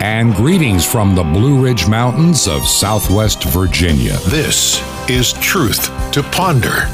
[0.00, 4.16] and greetings from the Blue Ridge Mountains of Southwest Virginia.
[4.28, 4.80] This
[5.10, 6.88] is Truth to Ponder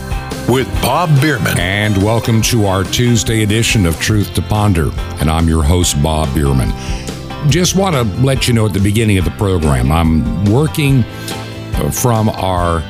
[0.48, 1.56] with Bob Bierman.
[1.56, 4.90] And welcome to our Tuesday edition of Truth to Ponder.
[5.20, 6.70] And I'm your host, Bob Bierman.
[7.48, 11.92] Just want to let you know at the beginning of the program, I'm working uh,
[11.92, 12.82] from our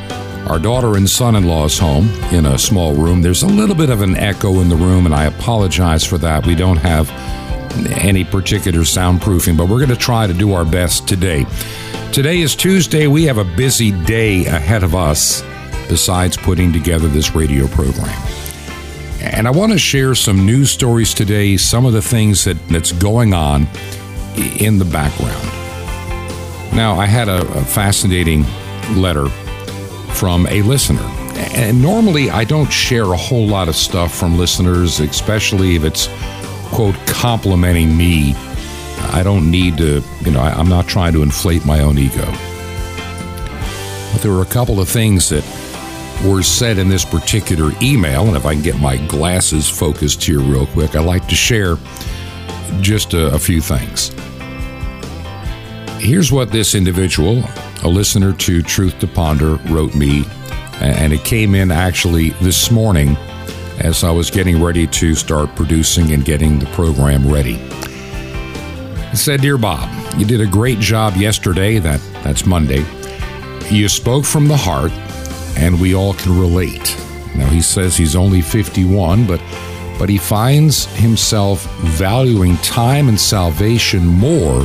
[0.48, 3.20] our daughter and son-in-law's home in a small room.
[3.20, 6.46] There's a little bit of an echo in the room, and I apologize for that.
[6.46, 7.10] We don't have
[7.84, 11.44] any particular soundproofing, but we're going to try to do our best today.
[12.12, 13.06] Today is Tuesday.
[13.06, 15.42] We have a busy day ahead of us
[15.88, 18.08] besides putting together this radio program.
[19.20, 22.92] And I want to share some news stories today, some of the things that, that's
[22.92, 23.66] going on
[24.58, 25.46] in the background.
[26.74, 28.44] Now, I had a, a fascinating
[28.94, 29.28] letter
[30.14, 31.02] from a listener.
[31.54, 36.08] And normally I don't share a whole lot of stuff from listeners, especially if it's
[36.66, 38.34] quote, complimenting me.
[39.12, 42.24] I don't need to, you know, I, am not trying to inflate my own ego.
[44.12, 45.44] But there were a couple of things that
[46.24, 50.40] were said in this particular email, and if I can get my glasses focused here
[50.40, 51.76] real quick, I'd like to share
[52.80, 54.14] just a, a few things.
[55.98, 57.42] Here's what this individual,
[57.84, 60.24] a listener to Truth to Ponder, wrote me,
[60.80, 63.16] and it came in actually this morning
[63.78, 67.54] as I was getting ready to start producing and getting the program ready.
[69.10, 69.88] He said, Dear Bob,
[70.18, 72.84] you did a great job yesterday, that, that's Monday.
[73.70, 74.92] You spoke from the heart,
[75.58, 76.96] and we all can relate.
[77.34, 79.40] Now, he says he's only 51, but,
[79.98, 84.64] but he finds himself valuing time and salvation more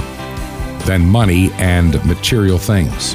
[0.86, 3.14] than money and material things.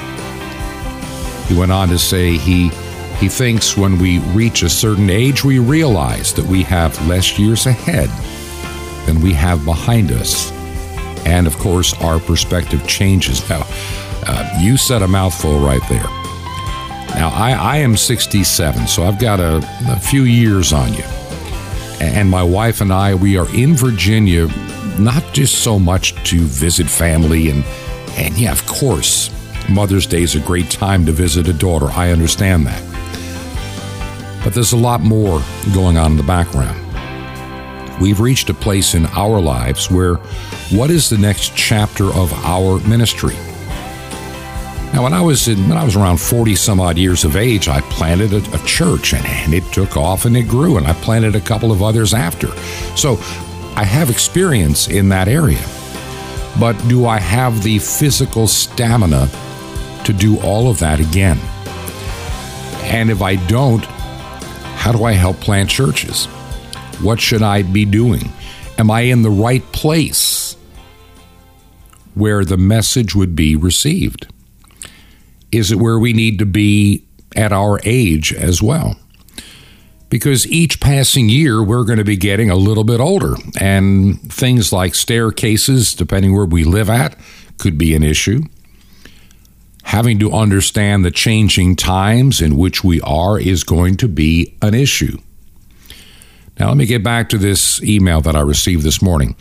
[1.49, 2.71] He went on to say he
[3.19, 7.67] he thinks when we reach a certain age, we realize that we have less years
[7.67, 8.11] ahead
[9.07, 10.53] than we have behind us.
[11.25, 13.49] And of course, our perspective changes.
[13.49, 13.63] Now,
[14.27, 16.05] uh, you said a mouthful right there.
[17.17, 19.57] Now, I, I am 67, so I've got a,
[19.89, 21.05] a few years on you.
[22.01, 24.49] And my wife and I, we are in Virginia,
[24.99, 27.65] not just so much to visit family and,
[28.19, 29.31] and yeah, of course,
[29.69, 31.87] Mother's Day is a great time to visit a daughter.
[31.87, 32.86] I understand that.
[34.47, 35.43] But there's a lot more
[35.75, 36.81] going on in the background.
[38.01, 40.15] We've reached a place in our lives where
[40.71, 43.35] what is the next chapter of our ministry?
[44.95, 47.67] Now, when I was in, when I was around forty some odd years of age,
[47.67, 50.93] I planted a, a church, and, and it took off and it grew, and I
[50.93, 52.47] planted a couple of others after.
[52.97, 53.15] So,
[53.75, 55.65] I have experience in that area.
[56.61, 59.29] But do I have the physical stamina
[60.05, 61.41] to do all of that again?
[62.85, 63.85] And if I don't,
[64.87, 66.27] how do I help plant churches?
[67.03, 68.31] What should I be doing?
[68.79, 70.57] Am I in the right place
[72.15, 74.29] where the message would be received?
[75.51, 77.05] Is it where we need to be
[77.35, 78.97] at our age as well?
[80.09, 84.73] Because each passing year, we're going to be getting a little bit older, and things
[84.73, 87.19] like staircases, depending where we live at,
[87.59, 88.45] could be an issue
[89.87, 94.75] having to understand the changing times in which we are is going to be an
[94.75, 95.17] issue.
[96.59, 99.37] Now, let me get back to this email that I received this morning.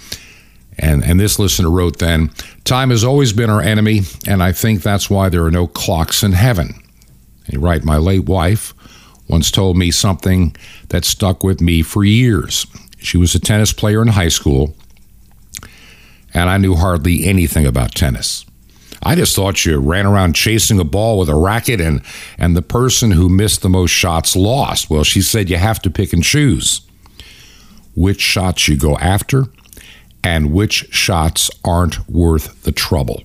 [0.78, 2.30] And, and this listener wrote then,
[2.64, 6.22] Time has always been our enemy, and I think that's why there are no clocks
[6.22, 6.76] in heaven.
[7.48, 8.76] And right, my late wife
[9.28, 10.56] once told me something
[10.90, 12.68] that stuck with me for years.
[13.00, 14.76] She was a tennis player in high school,
[16.36, 18.46] and I knew hardly anything about tennis.
[19.04, 22.02] I just thought you ran around chasing a ball with a racket and
[22.38, 24.90] and the person who missed the most shots lost.
[24.90, 26.82] Well, she said you have to pick and choose
[27.96, 29.46] which shots you go after
[30.24, 33.24] and which shots aren't worth the trouble.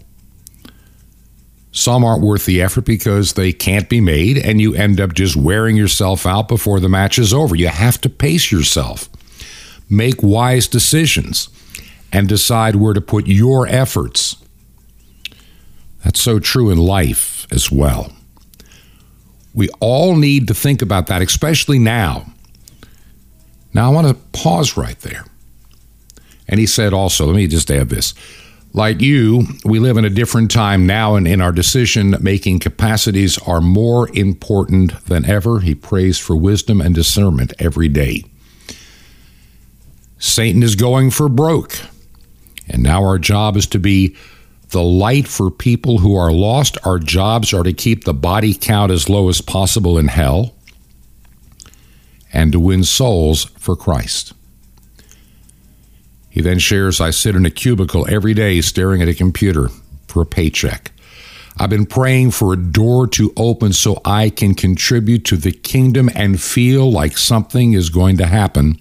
[1.73, 5.37] Some aren't worth the effort because they can't be made, and you end up just
[5.37, 7.55] wearing yourself out before the match is over.
[7.55, 9.09] You have to pace yourself,
[9.89, 11.49] make wise decisions,
[12.13, 14.37] and decide where to put your efforts
[16.05, 18.13] that's so true in life as well.
[19.55, 22.33] We all need to think about that, especially now.
[23.75, 25.25] Now, I want to pause right there.
[26.49, 28.15] And he said also, let me just add this.
[28.73, 33.37] Like you, we live in a different time now, and in our decision making capacities
[33.39, 35.61] are more important than ever.
[35.61, 38.25] He prays for wisdom and discernment every day.
[40.19, 41.81] Satan is going for broke,
[42.69, 44.17] and now our job is to be
[44.71, 46.79] the light for people who are lost.
[46.85, 50.55] Our jobs are to keep the body count as low as possible in hell
[52.33, 54.33] and to win souls for Christ.
[56.29, 59.69] He then shares I sit in a cubicle every day staring at a computer
[60.07, 60.93] for a paycheck.
[61.59, 66.09] I've been praying for a door to open so I can contribute to the kingdom
[66.15, 68.79] and feel like something is going to happen.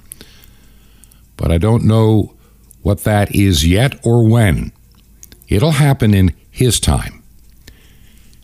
[1.35, 2.35] But I don't know
[2.81, 4.71] what that is yet or when.
[5.49, 7.19] It'll happen in His time.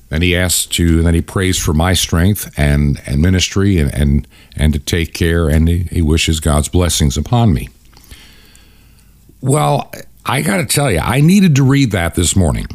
[0.10, 3.94] Then he asks to, and then he prays for my strength and, and ministry and,
[3.94, 7.70] and, and to take care, and he, he wishes God's blessings upon me.
[9.42, 9.92] Well,
[10.26, 12.68] I got to tell you, I needed to read that this morning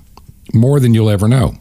[0.52, 1.54] more than you'll ever know.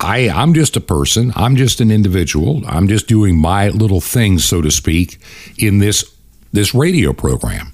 [0.00, 1.32] I, I'm just a person.
[1.36, 2.62] I'm just an individual.
[2.66, 5.18] I'm just doing my little thing, so to speak,
[5.58, 6.04] in this
[6.52, 7.72] this radio program.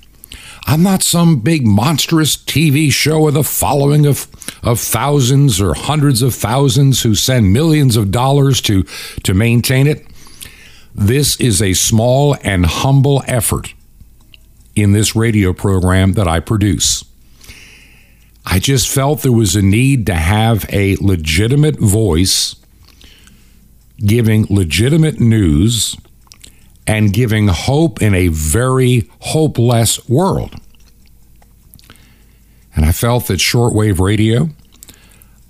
[0.67, 4.29] I'm not some big monstrous TV show with a following of,
[4.63, 8.85] of thousands or hundreds of thousands who send millions of dollars to,
[9.25, 10.07] to maintain it.
[10.95, 13.75] This is a small and humble effort
[14.75, 17.05] in this radio program that I produce.
[18.45, 22.57] I just felt there was a need to have a legitimate voice
[24.05, 25.97] giving legitimate news
[26.87, 30.55] and giving hope in a very hopeless world.
[32.75, 34.49] And I felt that shortwave radio,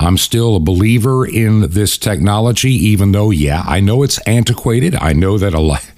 [0.00, 4.96] I'm still a believer in this technology, even though, yeah, I know it's antiquated.
[4.96, 5.88] I know that a lot,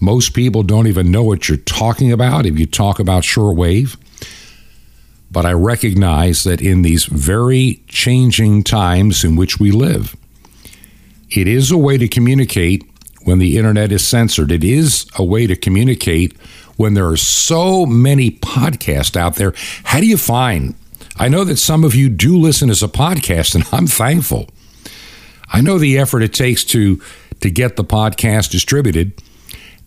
[0.00, 3.96] most people don't even know what you're talking about if you talk about shortwave.
[5.30, 10.14] But I recognize that in these very changing times in which we live,
[11.30, 12.84] it is a way to communicate
[13.24, 14.52] when the internet is censored.
[14.52, 16.38] It is a way to communicate
[16.76, 19.52] when there are so many podcasts out there.
[19.84, 20.74] How do you find?
[21.16, 24.48] I know that some of you do listen as a podcast, and I'm thankful.
[25.52, 27.00] I know the effort it takes to
[27.40, 29.12] to get the podcast distributed.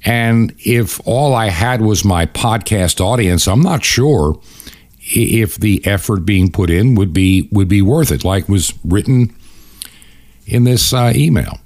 [0.05, 4.39] And if all I had was my podcast audience, I'm not sure
[4.99, 9.35] if the effort being put in would be would be worth it, like was written
[10.45, 11.59] in this uh, email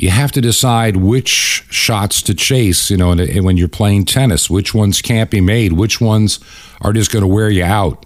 [0.00, 4.74] you have to decide which shots to chase, you know, when you're playing tennis, which
[4.74, 6.40] ones can't be made, which ones
[6.80, 8.02] are just going to wear you out.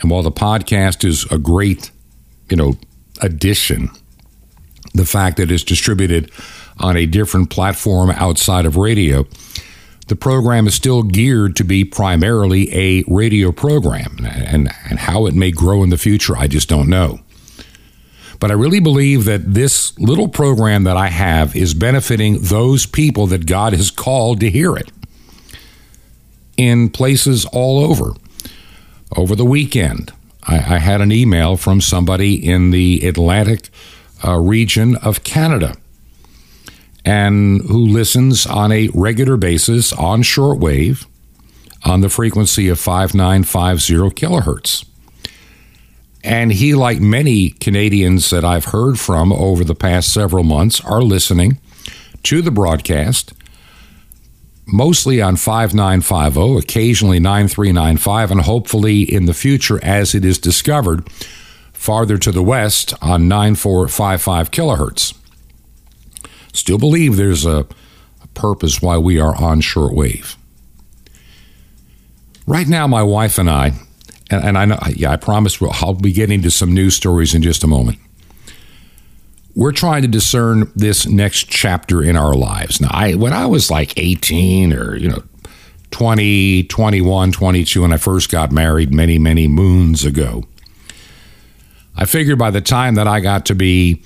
[0.00, 1.90] And while the podcast is a great,
[2.48, 2.74] you know,
[3.20, 3.90] addition,
[4.94, 6.30] the fact that it's distributed
[6.78, 9.26] on a different platform outside of radio,
[10.06, 14.18] the program is still geared to be primarily a radio program.
[14.24, 17.18] And, and how it may grow in the future, I just don't know.
[18.38, 23.26] But I really believe that this little program that I have is benefiting those people
[23.28, 24.90] that God has called to hear it
[26.56, 28.12] in places all over.
[29.16, 30.12] Over the weekend,
[30.44, 33.70] I, I had an email from somebody in the Atlantic
[34.26, 35.74] uh, region of Canada
[37.04, 41.06] and who listens on a regular basis on shortwave
[41.84, 44.84] on the frequency of 5950 kilohertz.
[46.24, 51.02] And he, like many Canadians that I've heard from over the past several months, are
[51.02, 51.58] listening
[52.24, 53.32] to the broadcast,
[54.66, 61.08] mostly on 5950, occasionally 9395, and hopefully in the future, as it is discovered,
[61.72, 65.16] farther to the west on 9455 kilohertz.
[66.52, 67.66] Still believe there's a,
[68.22, 70.36] a purpose why we are on shortwave.
[72.46, 73.72] Right now, my wife and I
[74.30, 77.34] and, and I know, yeah, I promise we'll, I'll be getting to some news stories
[77.34, 77.98] in just a moment.
[79.54, 82.80] We're trying to discern this next chapter in our lives.
[82.80, 85.22] Now, I when I was like 18 or, you know,
[85.92, 90.44] 20, 21, 22, when I first got married many, many moons ago,
[91.96, 94.02] I figured by the time that I got to be,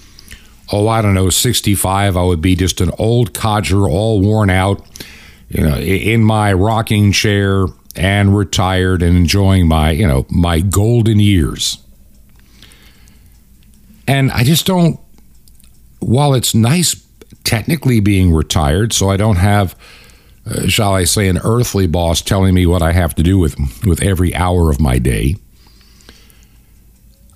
[0.71, 4.87] oh, I don't know, 65, I would be just an old codger, all worn out,
[5.49, 7.67] you know, in my rocking chair,
[7.97, 11.79] and retired and enjoying my, you know, my golden years.
[14.07, 14.99] And I just don't,
[16.01, 17.07] while it's nice
[17.45, 19.77] technically being retired, so I don't have,
[20.47, 23.57] uh, shall I say, an earthly boss telling me what I have to do with,
[23.85, 25.37] with every hour of my day,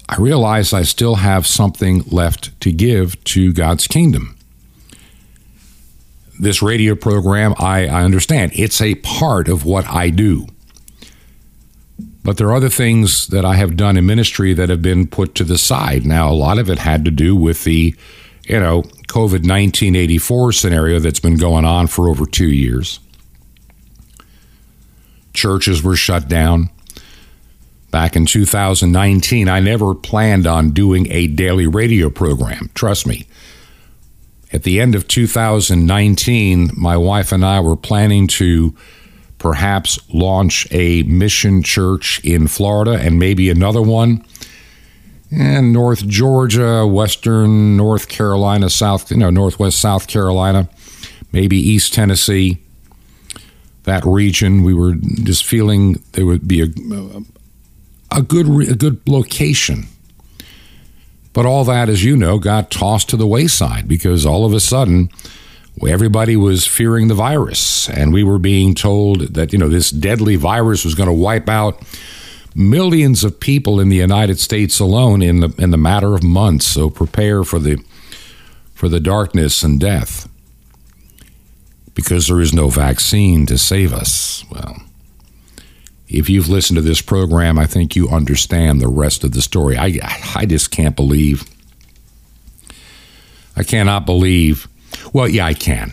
[0.09, 4.37] I realize I still have something left to give to God's kingdom
[6.39, 10.47] this radio program, I, I understand it's a part of what I do.
[12.25, 15.35] But there are other things that I have done in ministry that have been put
[15.37, 16.07] to the side.
[16.07, 17.95] Now, a lot of it had to do with the,
[18.45, 22.99] you know, COVID 1984 scenario that's been going on for over two years.
[25.35, 26.71] Churches were shut down.
[27.91, 32.71] Back in 2019, I never planned on doing a daily radio program.
[32.75, 33.27] Trust me.
[34.55, 38.73] At the end of 2019, my wife and I were planning to
[39.39, 44.25] perhaps launch a mission church in Florida and maybe another one
[45.29, 50.69] in North Georgia, Western North Carolina, South, you know, Northwest South Carolina,
[51.33, 52.59] maybe East Tennessee.
[53.83, 56.69] That region, we were just feeling there would be a,
[58.17, 59.89] a good a good location.
[61.35, 64.61] But all that, as you know, got tossed to the wayside because all of a
[64.61, 65.11] sudden
[65.87, 70.37] everybody was fearing the virus, and we were being told that you know this deadly
[70.37, 71.83] virus was going to wipe out
[72.55, 76.67] millions of people in the United States alone in the in the matter of months.
[76.67, 77.85] So prepare for the
[78.73, 80.29] for the darkness and death
[81.95, 84.45] because there is no vaccine to save us.
[84.51, 84.77] Well,
[86.15, 89.77] if you've listened to this program, I think you understand the rest of the story.
[89.77, 89.99] I
[90.35, 91.45] I just can't believe
[93.57, 94.69] I cannot believe
[95.13, 95.93] well, yeah, I can.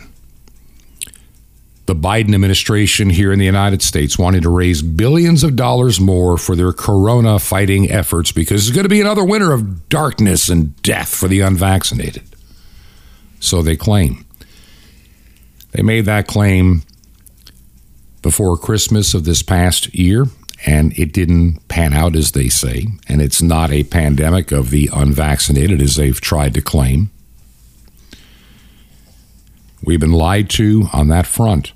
[1.86, 6.38] The Biden administration here in the United States wanted to raise billions of dollars more
[6.38, 10.80] for their corona fighting efforts because it's going to be another winter of darkness and
[10.82, 12.22] death for the unvaccinated.
[13.40, 14.24] So they claim.
[15.72, 16.82] They made that claim
[18.32, 20.24] before Christmas of this past year,
[20.64, 22.86] and it didn't pan out as they say.
[23.06, 27.10] And it's not a pandemic of the unvaccinated as they've tried to claim.
[29.84, 31.74] We've been lied to on that front.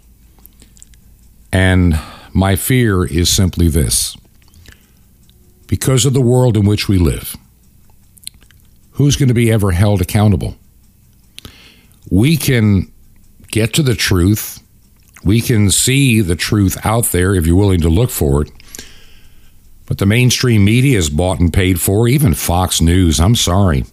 [1.52, 2.00] And
[2.32, 4.16] my fear is simply this
[5.66, 7.36] because of the world in which we live,
[8.92, 10.56] who's going to be ever held accountable?
[12.10, 12.90] We can
[13.48, 14.62] get to the truth.
[15.26, 18.52] We can see the truth out there if you're willing to look for it.
[19.86, 23.18] But the mainstream media is bought and paid for, even Fox News.
[23.18, 23.84] I'm sorry.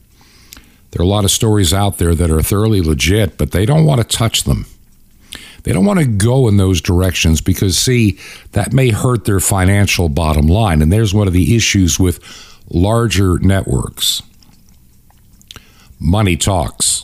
[0.91, 3.83] There are a lot of stories out there that are thoroughly legit, but they don't
[3.83, 4.67] want to touch them.
[5.63, 8.19] They don't want to go in those directions because, see,
[8.51, 10.83] that may hurt their financial bottom line.
[10.83, 12.19] And there's one of the issues with
[12.69, 14.21] larger networks.
[15.99, 17.03] Money talks.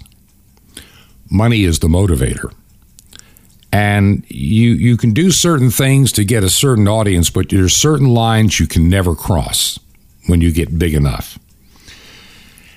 [1.31, 2.53] Money is the motivator.
[3.71, 8.07] And you, you can do certain things to get a certain audience, but there's certain
[8.07, 9.79] lines you can never cross
[10.25, 11.37] when you get big enough.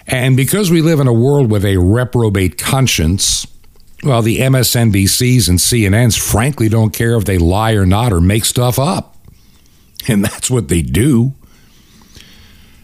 [0.07, 3.47] And because we live in a world with a reprobate conscience,
[4.03, 8.45] well, the MSNBCs and CNNs frankly don't care if they lie or not or make
[8.45, 9.17] stuff up.
[10.09, 11.35] And that's what they do.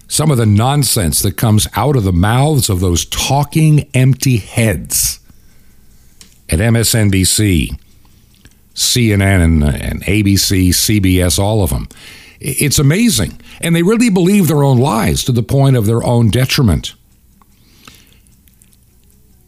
[0.06, 5.20] Some of the nonsense that comes out of the mouths of those talking empty heads
[6.48, 7.78] at MSNBC,
[8.78, 11.88] CNN, and, and ABC, CBS, all of them.
[12.40, 13.40] It's amazing.
[13.60, 16.94] And they really believe their own lies to the point of their own detriment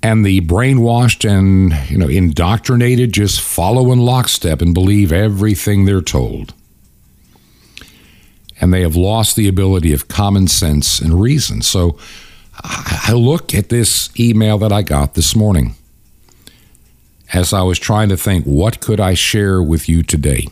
[0.02, 6.00] and the brainwashed and you know indoctrinated just follow in lockstep and believe everything they're
[6.00, 6.54] told
[8.60, 11.98] and they have lost the ability of common sense and reason so
[12.62, 15.74] i look at this email that i got this morning
[17.32, 20.46] as i was trying to think what could i share with you today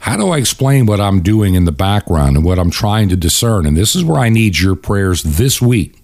[0.00, 3.16] how do i explain what i'm doing in the background and what i'm trying to
[3.16, 6.00] discern and this is where i need your prayers this week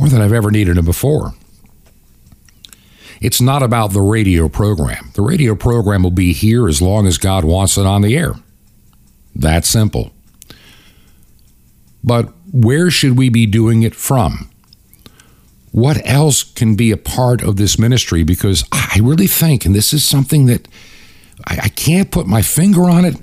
[0.00, 1.34] more than I've ever needed them before.
[3.20, 5.10] It's not about the radio program.
[5.14, 8.32] The radio program will be here as long as God wants it on the air.
[9.34, 10.10] That simple.
[12.02, 14.49] But where should we be doing it from?
[15.72, 18.22] What else can be a part of this ministry?
[18.24, 20.66] Because I really think, and this is something that
[21.46, 23.16] I, I can't put my finger on it.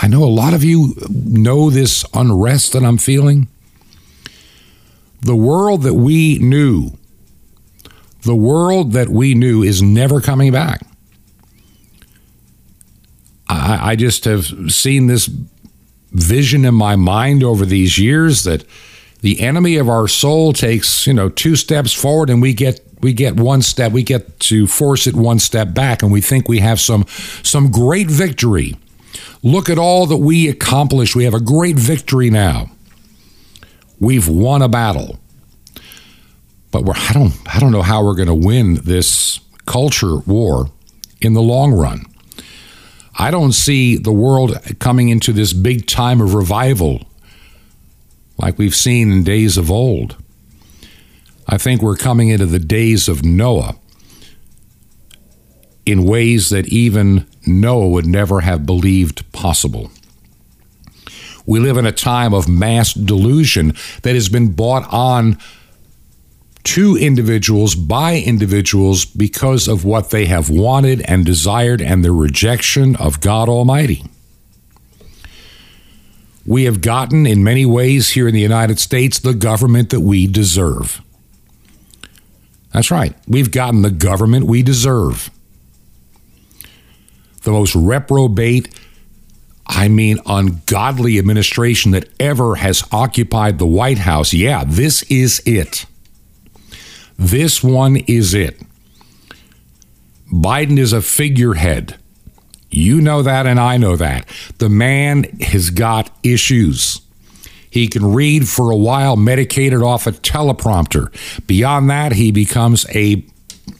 [0.00, 3.48] I know a lot of you know this unrest that I'm feeling.
[5.22, 6.92] The world that we knew,
[8.22, 10.82] the world that we knew is never coming back.
[13.48, 15.28] I, I just have seen this
[16.12, 18.64] vision in my mind over these years that
[19.20, 23.12] the enemy of our soul takes, you know, two steps forward and we get we
[23.12, 26.58] get one step, we get to force it one step back and we think we
[26.60, 27.04] have some
[27.42, 28.76] some great victory.
[29.42, 31.14] Look at all that we accomplished.
[31.14, 32.70] We have a great victory now.
[34.00, 35.18] We've won a battle.
[36.70, 40.70] But we're, I don't I don't know how we're going to win this culture war
[41.20, 42.04] in the long run.
[43.20, 47.07] I don't see the world coming into this big time of revival
[48.38, 50.16] like we've seen in days of old.
[51.46, 53.76] I think we're coming into the days of Noah
[55.86, 59.90] in ways that even Noah would never have believed possible.
[61.46, 65.38] We live in a time of mass delusion that has been bought on
[66.64, 72.94] to individuals by individuals because of what they have wanted and desired and their rejection
[72.96, 74.04] of God Almighty.
[76.48, 80.26] We have gotten, in many ways, here in the United States, the government that we
[80.26, 81.02] deserve.
[82.72, 83.14] That's right.
[83.26, 85.28] We've gotten the government we deserve.
[87.42, 88.74] The most reprobate,
[89.66, 94.32] I mean, ungodly administration that ever has occupied the White House.
[94.32, 95.84] Yeah, this is it.
[97.18, 98.58] This one is it.
[100.32, 101.96] Biden is a figurehead.
[102.70, 104.28] You know that, and I know that.
[104.58, 107.00] The man has got issues.
[107.70, 111.12] He can read for a while, medicated off a teleprompter.
[111.46, 113.24] Beyond that, he becomes a,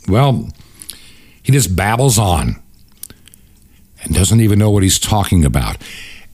[0.07, 0.49] well,
[1.43, 2.63] he just babbles on
[4.03, 5.77] and doesn't even know what he's talking about.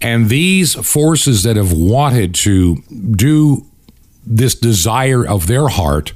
[0.00, 2.76] And these forces that have wanted to
[3.12, 3.64] do
[4.26, 6.12] this desire of their heart,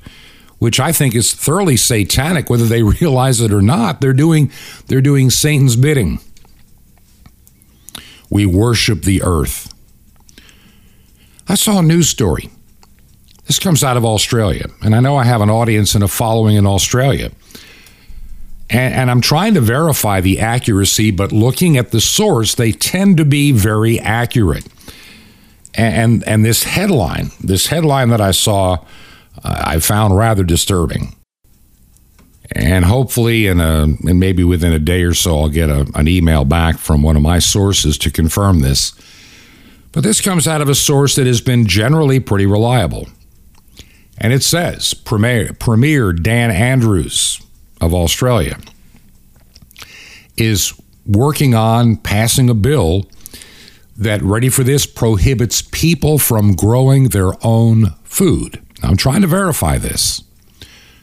[0.58, 4.50] which I think is thoroughly satanic, whether they realize it or not, they're doing
[4.86, 6.20] they're doing Satan's bidding.
[8.30, 9.72] We worship the earth.
[11.48, 12.50] I saw a news story.
[13.46, 16.56] This comes out of Australia, and I know I have an audience and a following
[16.56, 17.30] in Australia.
[18.68, 23.16] And, and, I'm trying to verify the accuracy, but looking at the source, they tend
[23.16, 24.66] to be very accurate.
[25.74, 28.84] And, and, and this headline, this headline that I saw,
[29.42, 31.16] uh, I found rather disturbing.
[32.52, 36.08] And hopefully, in a, and maybe within a day or so, I'll get a, an
[36.08, 38.92] email back from one of my sources to confirm this.
[39.92, 43.08] But this comes out of a source that has been generally pretty reliable.
[44.16, 47.40] And it says Premier, Premier Dan Andrews
[47.80, 48.58] of Australia
[50.36, 50.72] is
[51.06, 53.06] working on passing a bill
[53.96, 58.62] that, ready for this, prohibits people from growing their own food.
[58.82, 60.22] Now, I'm trying to verify this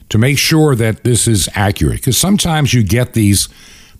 [0.09, 3.49] to make sure that this is accurate because sometimes you get these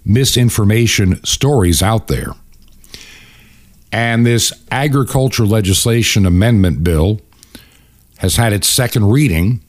[0.05, 2.33] misinformation stories out there.
[3.91, 7.21] And this agriculture legislation amendment bill
[8.17, 9.61] has had its second reading.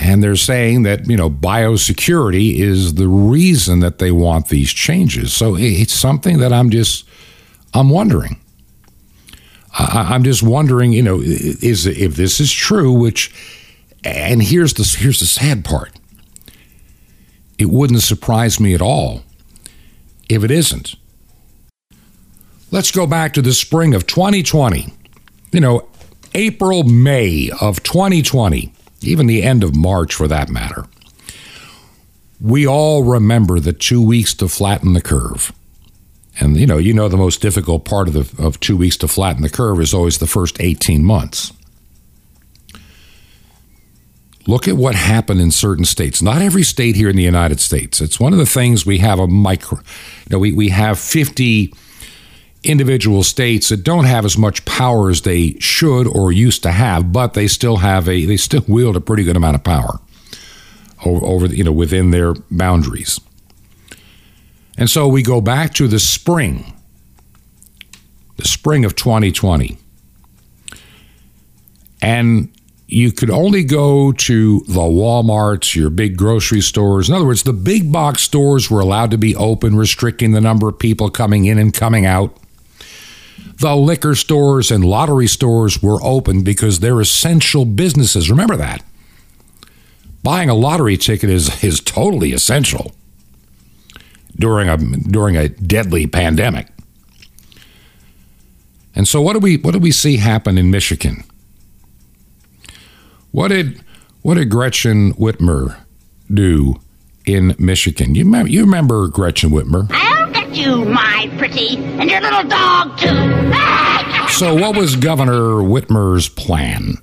[0.00, 5.32] And they're saying that, you know, biosecurity is the reason that they want these changes.
[5.32, 7.04] So it's something that I'm just,
[7.74, 8.38] I'm wondering.
[9.76, 13.34] I'm just wondering, you know, is if this is true, which,
[14.04, 15.92] and here's the here's the sad part.
[17.58, 19.22] It wouldn't surprise me at all
[20.28, 20.94] if it isn't.
[22.70, 24.92] Let's go back to the spring of 2020.
[25.52, 25.88] You know,
[26.34, 30.84] April, May of 2020, even the end of March for that matter.
[32.40, 35.52] We all remember the two weeks to flatten the curve.
[36.40, 39.08] And you know, you know the most difficult part of the of 2 weeks to
[39.08, 41.52] flatten the curve is always the first 18 months.
[44.48, 46.22] Look at what happened in certain states.
[46.22, 48.00] Not every state here in the United States.
[48.00, 49.84] It's one of the things we have a micro you
[50.30, 51.74] know, we, we have 50
[52.64, 57.12] individual states that don't have as much power as they should or used to have,
[57.12, 60.00] but they still have a they still wield a pretty good amount of power
[61.04, 63.20] over, over you know within their boundaries.
[64.78, 66.72] And so we go back to the spring,
[68.36, 69.76] the spring of 2020.
[72.00, 72.50] And
[72.90, 77.10] you could only go to the Walmarts, your big grocery stores.
[77.10, 80.70] In other words, the big box stores were allowed to be open, restricting the number
[80.70, 82.34] of people coming in and coming out.
[83.60, 88.30] The liquor stores and lottery stores were open because they're essential businesses.
[88.30, 88.82] Remember that.
[90.22, 92.92] Buying a lottery ticket is, is totally essential
[94.34, 96.68] during a during a deadly pandemic.
[98.94, 101.24] And so what do we what do we see happen in Michigan?
[103.30, 103.82] What did
[104.22, 105.76] what did Gretchen Whitmer
[106.32, 106.80] do
[107.24, 108.14] in Michigan?
[108.14, 109.88] You remember, you remember Gretchen Whitmer?
[109.90, 113.08] I'll get you, my pretty, and your little dog, too.
[114.32, 116.94] so, what was Governor Whitmer's plan?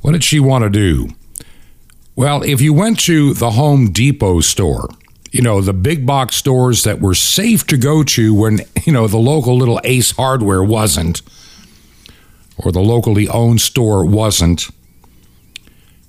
[0.00, 1.10] What did she want to do?
[2.16, 4.88] Well, if you went to the Home Depot store,
[5.30, 9.06] you know, the big box stores that were safe to go to when, you know,
[9.06, 11.22] the local little Ace Hardware wasn't,
[12.56, 14.68] or the locally owned store wasn't,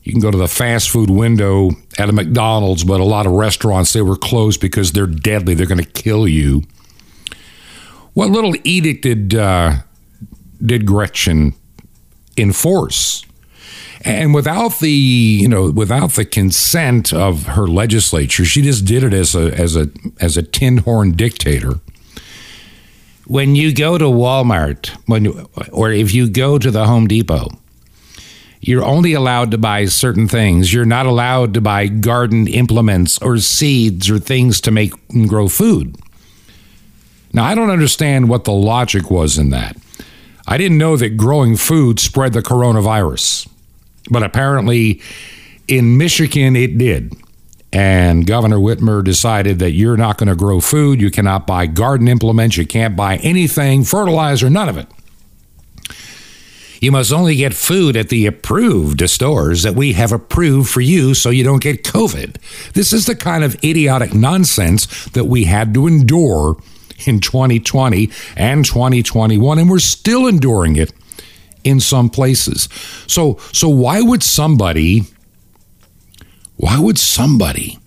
[0.10, 1.70] you can go to the fast food window
[2.00, 5.54] at a McDonald's, but a lot of restaurants, they were closed because they're deadly.
[5.54, 6.64] They're going to kill you.
[8.14, 9.82] What little edict did, uh,
[10.66, 11.54] did Gretchen
[12.36, 13.24] enforce?
[14.02, 19.14] And without the, you know, without the consent of her legislature, she just did it
[19.14, 21.82] as a as a as a tin horn dictator.
[23.28, 25.28] When you go to Walmart, when
[25.72, 27.50] or if you go to the Home Depot,
[28.62, 30.74] you're only allowed to buy certain things.
[30.74, 35.48] You're not allowed to buy garden implements or seeds or things to make and grow
[35.48, 35.96] food.
[37.32, 39.78] Now, I don't understand what the logic was in that.
[40.48, 43.48] I didn't know that growing food spread the coronavirus,
[44.10, 45.02] but apparently
[45.68, 47.14] in Michigan it did.
[47.72, 52.08] And Governor Whitmer decided that you're not going to grow food, you cannot buy garden
[52.08, 54.88] implements, you can't buy anything, fertilizer, none of it.
[56.80, 61.14] You must only get food at the approved stores that we have approved for you
[61.14, 62.38] so you don't get COVID.
[62.74, 66.58] This is the kind of idiotic nonsense that we had to endure
[67.06, 70.94] in 2020 and 2021, and we're still enduring it
[71.64, 72.70] in some places.
[73.08, 75.04] So, so why would somebody,
[76.56, 77.78] why would somebody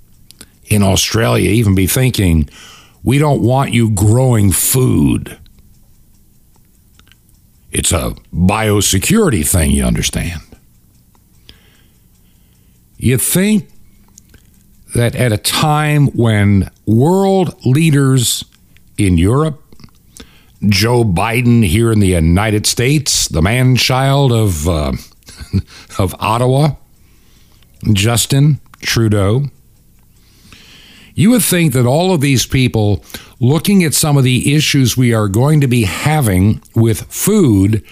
[0.67, 2.49] in Australia even be thinking,
[3.03, 5.39] we don't want you growing food?
[7.73, 10.43] It's a biosecurity thing, you understand.
[12.99, 13.69] You think
[14.95, 18.45] that at a time when world leaders
[18.99, 19.61] in Europe,
[20.69, 24.93] Joe Biden here in the United States, the man child of, uh,
[25.99, 26.75] of Ottawa,
[27.93, 29.47] Justin Trudeau,
[31.23, 33.05] you would think that all of these people
[33.39, 37.85] looking at some of the issues we are going to be having with food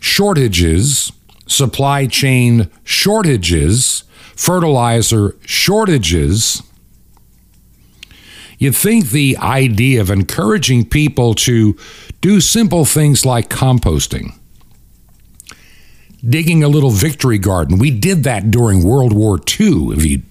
[0.00, 1.12] shortages,
[1.46, 4.02] supply chain shortages,
[4.34, 6.60] fertilizer shortages,
[8.58, 11.76] you'd think the idea of encouraging people to
[12.20, 14.32] do simple things like composting,
[16.28, 17.78] digging a little victory garden.
[17.78, 20.22] We did that during World War II, if you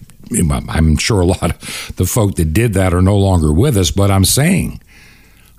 [0.70, 3.92] I'm sure a lot of the folk that did that are no longer with us,
[3.92, 4.82] but I'm saying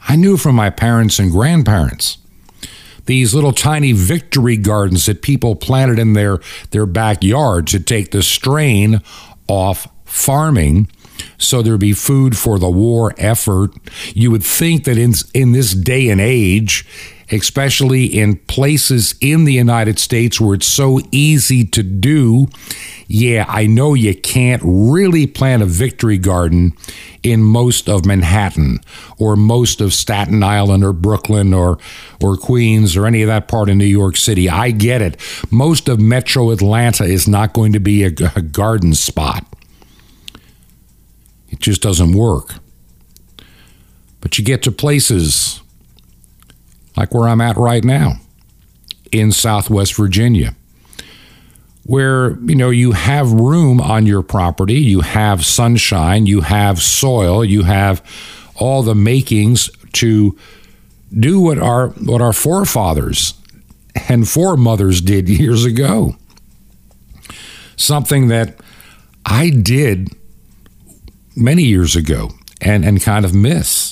[0.09, 2.19] I knew from my parents and grandparents
[3.07, 8.23] these little tiny victory gardens that people planted in their, their backyard to take the
[8.23, 9.01] strain
[9.49, 10.89] off farming
[11.39, 13.73] so there'd be food for the war effort.
[14.15, 16.87] You would think that in, in this day and age,
[17.31, 22.49] especially in places in the United States where it's so easy to do,
[23.07, 26.73] yeah, I know you can't really plant a victory garden
[27.23, 28.81] in most of Manhattan
[29.19, 31.79] or most of Staten Island or Brooklyn or
[32.23, 34.49] or Queens or any of that part of New York City.
[34.49, 35.21] I get it.
[35.51, 39.45] Most of metro Atlanta is not going to be a, a garden spot.
[41.49, 42.55] It just doesn't work.
[44.21, 45.63] But you get to places
[46.99, 48.15] like where I'm at right now
[49.13, 50.55] in Southwest Virginia
[51.85, 57.43] where you know you have room on your property, you have sunshine, you have soil,
[57.43, 58.03] you have
[58.57, 60.37] all the makings to
[61.19, 63.33] do what our what our forefathers
[64.09, 66.15] and foremothers did years ago.
[67.77, 68.61] Something that
[69.25, 70.11] I did
[71.35, 73.88] many years ago and, and kind of miss.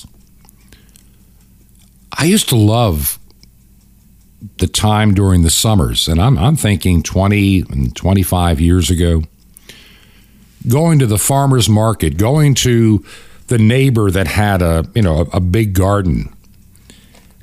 [2.17, 3.19] I used to love
[4.57, 9.21] the time during the summers, and I'm, I'm thinking 20 and 25 years ago,
[10.67, 13.05] going to the farmer's market, going to
[13.47, 16.35] the neighbor that had a, you know, a, a big garden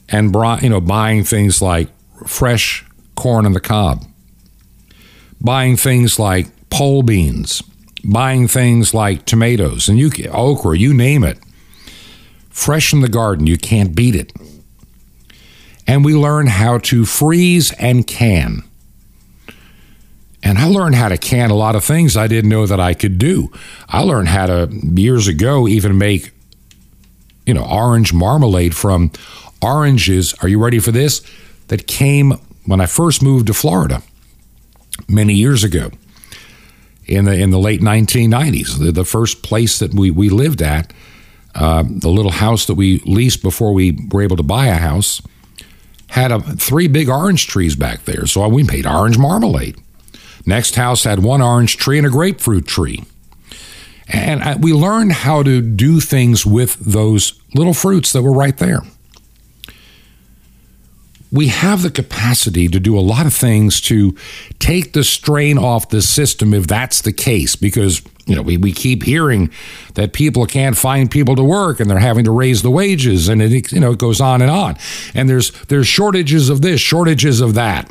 [0.08, 1.88] and, brought, you know, buying things like
[2.26, 2.84] fresh
[3.14, 4.04] corn on the cob,
[5.40, 7.62] buying things like pole beans,
[8.02, 11.38] buying things like tomatoes and you okra, you name it.
[12.50, 14.32] Fresh from the garden, you can't beat it
[15.86, 18.62] and we learn how to freeze and can.
[20.42, 22.94] And I learned how to can a lot of things I didn't know that I
[22.94, 23.50] could do.
[23.88, 26.32] I learned how to, years ago, even make,
[27.46, 29.10] you know, orange marmalade from
[29.62, 30.34] oranges.
[30.42, 31.22] Are you ready for this?
[31.68, 32.32] That came
[32.66, 34.02] when I first moved to Florida
[35.08, 35.90] many years ago
[37.06, 38.78] in the in the late 1990s.
[38.78, 40.92] The, the first place that we, we lived at,
[41.54, 45.22] uh, the little house that we leased before we were able to buy a house
[46.14, 49.76] had a, three big orange trees back there, so we made orange marmalade.
[50.46, 53.02] Next house had one orange tree and a grapefruit tree.
[54.06, 58.56] And uh, we learned how to do things with those little fruits that were right
[58.56, 58.82] there.
[61.34, 64.16] We have the capacity to do a lot of things to
[64.60, 68.72] take the strain off the system if that's the case, because you know, we, we
[68.72, 69.50] keep hearing
[69.94, 73.42] that people can't find people to work and they're having to raise the wages and
[73.42, 74.76] it you know it goes on and on.
[75.14, 77.90] And there's there's shortages of this, shortages of that.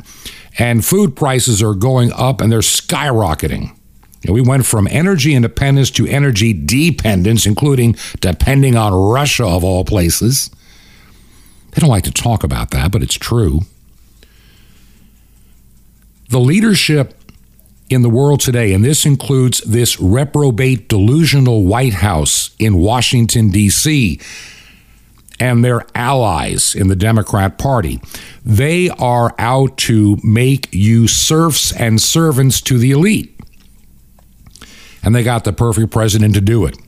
[0.58, 3.76] And food prices are going up and they're skyrocketing.
[4.26, 10.50] We went from energy independence to energy dependence, including depending on Russia of all places.
[11.74, 13.60] They don't like to talk about that, but it's true.
[16.30, 17.14] The leadership
[17.90, 24.20] in the world today, and this includes this reprobate, delusional White House in Washington, D.C.,
[25.40, 28.00] and their allies in the Democrat Party.
[28.44, 33.36] They are out to make you serfs and servants to the elite.
[35.02, 36.78] And they got the perfect president to do it.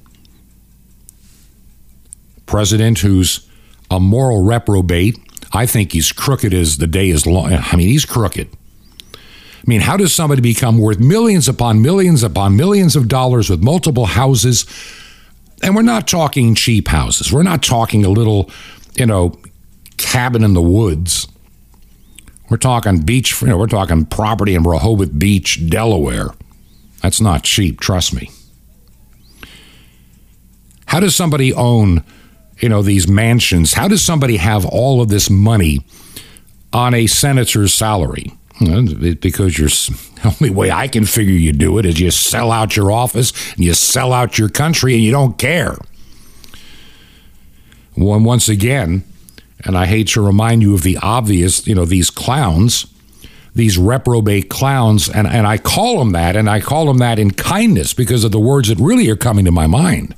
[2.47, 3.47] President who's
[3.91, 5.19] a moral reprobate.
[5.53, 7.53] I think he's crooked as the day is long.
[7.53, 8.49] I mean, he's crooked.
[9.15, 13.63] I mean, how does somebody become worth millions upon millions upon millions of dollars with
[13.63, 14.67] multiple houses?
[15.63, 17.33] And we're not talking cheap houses.
[17.33, 18.51] We're not talking a little,
[18.95, 19.39] you know,
[19.97, 21.27] cabin in the woods.
[22.49, 26.29] We're talking beach, you know, we're talking property in Rehoboth Beach, Delaware.
[27.03, 28.31] That's not cheap, trust me.
[30.87, 32.05] How does somebody own,
[32.59, 33.75] you know, these mansions?
[33.75, 35.81] How does somebody have all of this money
[36.73, 38.33] on a senator's salary?
[39.21, 42.77] because you're the only way I can figure you do it is you sell out
[42.77, 45.77] your office and you sell out your country and you don't care.
[47.97, 49.05] Well, once again,
[49.65, 52.87] and I hate to remind you of the obvious, you know, these clowns,
[53.55, 57.31] these reprobate clowns, and, and I call them that, and I call them that in
[57.31, 60.15] kindness because of the words that really are coming to my mind.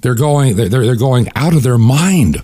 [0.00, 2.42] They're going, they're, they're going out of their mind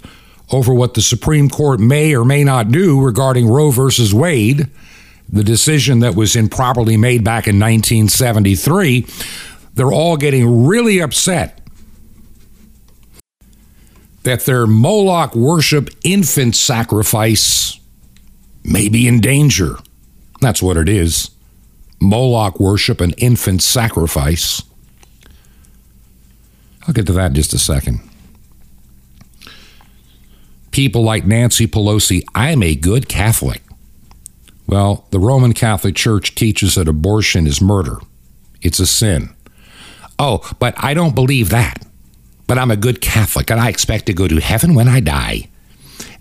[0.50, 4.68] over what the Supreme Court may or may not do regarding Roe versus Wade,
[5.28, 9.06] the decision that was improperly made back in 1973,
[9.74, 11.60] they're all getting really upset
[14.22, 17.78] that their Moloch worship infant sacrifice
[18.64, 19.76] may be in danger.
[20.40, 21.30] That's what it is.
[22.00, 24.62] Moloch worship and infant sacrifice.
[26.86, 28.00] I'll get to that in just a second
[30.74, 33.62] people like Nancy Pelosi, I'm a good Catholic.
[34.66, 37.98] Well, the Roman Catholic Church teaches that abortion is murder,
[38.60, 39.32] it's a sin.
[40.18, 41.86] Oh, but I don't believe that.
[42.46, 45.48] But I'm a good Catholic and I expect to go to heaven when I die.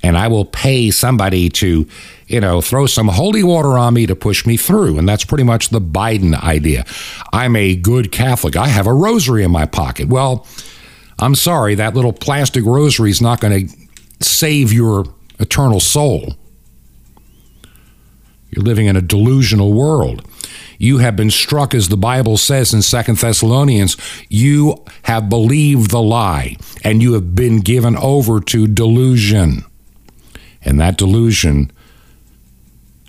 [0.04, 1.88] And I will pay somebody to,
[2.28, 5.00] you know, throw some holy water on me to push me through.
[5.00, 6.86] And that's pretty much the Biden idea.
[7.32, 8.58] I'm a good Catholic.
[8.58, 10.10] I have a rosary in my pocket.
[10.10, 10.46] Well,
[11.20, 13.76] I'm sorry, that little plastic rosary is not going to
[14.20, 15.06] save your
[15.40, 16.36] eternal soul.
[18.50, 20.28] You're living in a delusional world.
[20.78, 23.96] You have been struck, as the Bible says in Second Thessalonians,
[24.28, 29.64] you have believed the lie, and you have been given over to delusion.
[30.66, 31.72] And that delusion,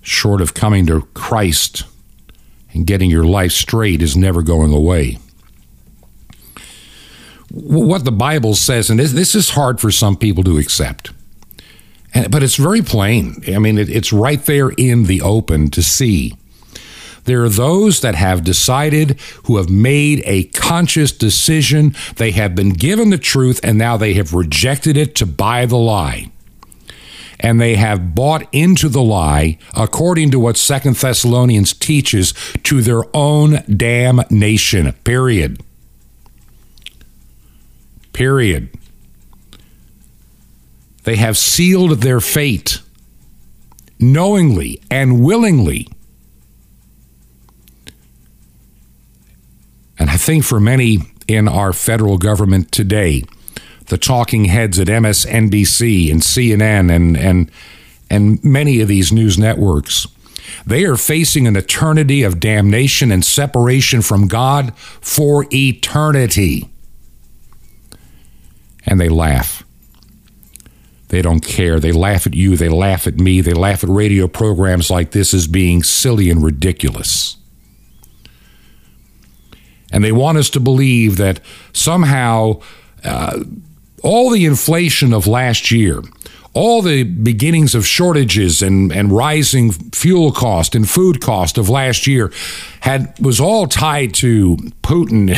[0.02, 1.84] short of coming to Christ
[2.72, 5.18] and getting your life straight, is never going away
[7.54, 11.12] what the Bible says, and this, is hard for some people to accept,
[12.28, 13.42] but it's very plain.
[13.46, 16.36] I mean, it's right there in the open to see.
[17.24, 21.94] There are those that have decided, who have made a conscious decision.
[22.16, 25.76] They have been given the truth, and now they have rejected it to buy the
[25.76, 26.32] lie.
[27.44, 33.02] And they have bought into the lie, according to what Second Thessalonians teaches, to their
[33.14, 34.92] own damnation.
[35.04, 35.62] Period.
[38.14, 38.70] Period.
[41.02, 42.80] They have sealed their fate
[44.00, 45.86] knowingly and willingly.
[49.98, 53.24] And I think for many in our federal government today,
[53.86, 57.50] the talking heads at MSNBC and CNN and, and,
[58.10, 60.06] and many of these news networks,
[60.66, 66.70] they are facing an eternity of damnation and separation from God for eternity
[68.86, 69.64] and they laugh.
[71.08, 71.78] They don't care.
[71.78, 72.56] They laugh at you.
[72.56, 73.40] They laugh at me.
[73.40, 77.36] They laugh at radio programs like this as being silly and ridiculous.
[79.92, 81.40] And they want us to believe that
[81.72, 82.60] somehow
[83.04, 83.44] uh,
[84.04, 86.02] all the inflation of last year,
[86.52, 92.06] all the beginnings of shortages and, and rising fuel cost and food cost of last
[92.06, 92.32] year
[92.80, 95.36] had was all tied to Putin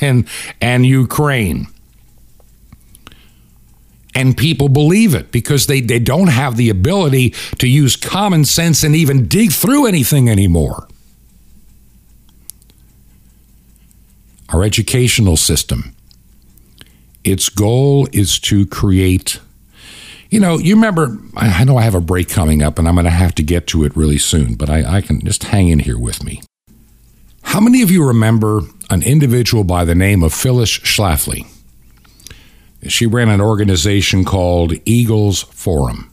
[0.00, 0.26] and
[0.62, 1.66] and Ukraine
[4.16, 8.82] and people believe it because they, they don't have the ability to use common sense
[8.82, 10.88] and even dig through anything anymore.
[14.48, 15.94] Our educational system,
[17.26, 19.40] its goal is to create.
[20.30, 23.04] You know, you remember, I know I have a break coming up and I'm going
[23.04, 25.80] to have to get to it really soon, but I, I can just hang in
[25.80, 26.42] here with me.
[27.42, 31.46] How many of you remember an individual by the name of Phyllis Schlafly?
[32.88, 36.10] She ran an organization called Eagles Forum.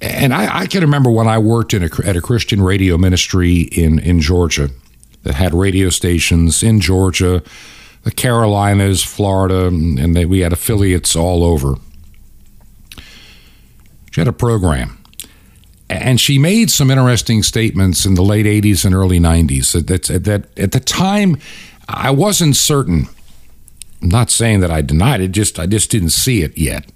[0.00, 4.00] And I, I can remember when I worked a, at a Christian radio ministry in,
[4.00, 4.70] in Georgia
[5.22, 7.42] that had radio stations in Georgia,
[8.02, 11.76] the Carolinas, Florida, and they, we had affiliates all over.
[14.10, 14.98] She had a program.
[15.88, 20.24] And she made some interesting statements in the late 80s and early 90s that, that,
[20.24, 21.36] that at the time
[21.88, 23.08] I wasn't certain.
[24.00, 26.90] I'm not saying that I denied it, just I just didn't see it yet.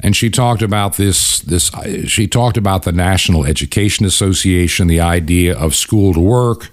[0.00, 1.70] And she talked about this this
[2.06, 6.70] she talked about the National Education Association, the idea of school to work.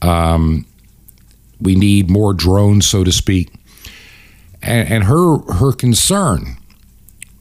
[0.00, 0.66] Um,
[1.62, 3.52] we need more drones, so to speak.
[4.62, 6.56] And, and her her concern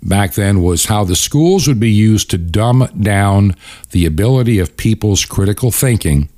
[0.03, 3.55] back then was how the schools would be used to dumb down
[3.91, 6.29] the ability of people's critical thinking,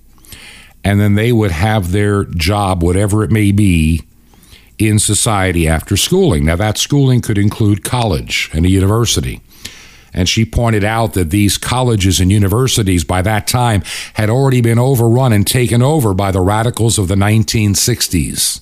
[0.84, 4.02] and then they would have their job, whatever it may be,
[4.78, 6.46] in society after schooling.
[6.46, 9.42] Now, that schooling could include college and a university.
[10.14, 14.80] And she pointed out that these colleges and universities by that time had already been
[14.80, 18.62] overrun and taken over by the radicals of the 1960s.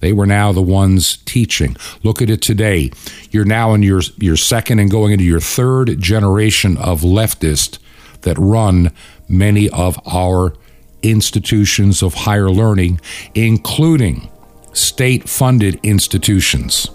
[0.00, 1.76] They were now the ones teaching.
[2.02, 2.90] Look at it today.
[3.30, 7.78] You're now in your, your second and going into your third generation of leftists
[8.22, 8.92] that run
[9.28, 10.54] many of our
[11.02, 13.00] institutions of higher learning,
[13.34, 14.30] including
[14.72, 16.88] state funded institutions.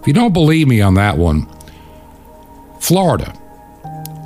[0.00, 1.46] If you don't believe me on that one,
[2.84, 3.32] Florida.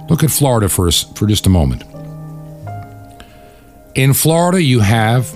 [0.08, 1.84] Look at Florida for, for just a moment.
[3.94, 5.32] In Florida, you have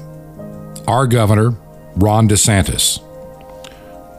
[0.88, 1.50] our governor,
[1.94, 3.00] Ron DeSantis,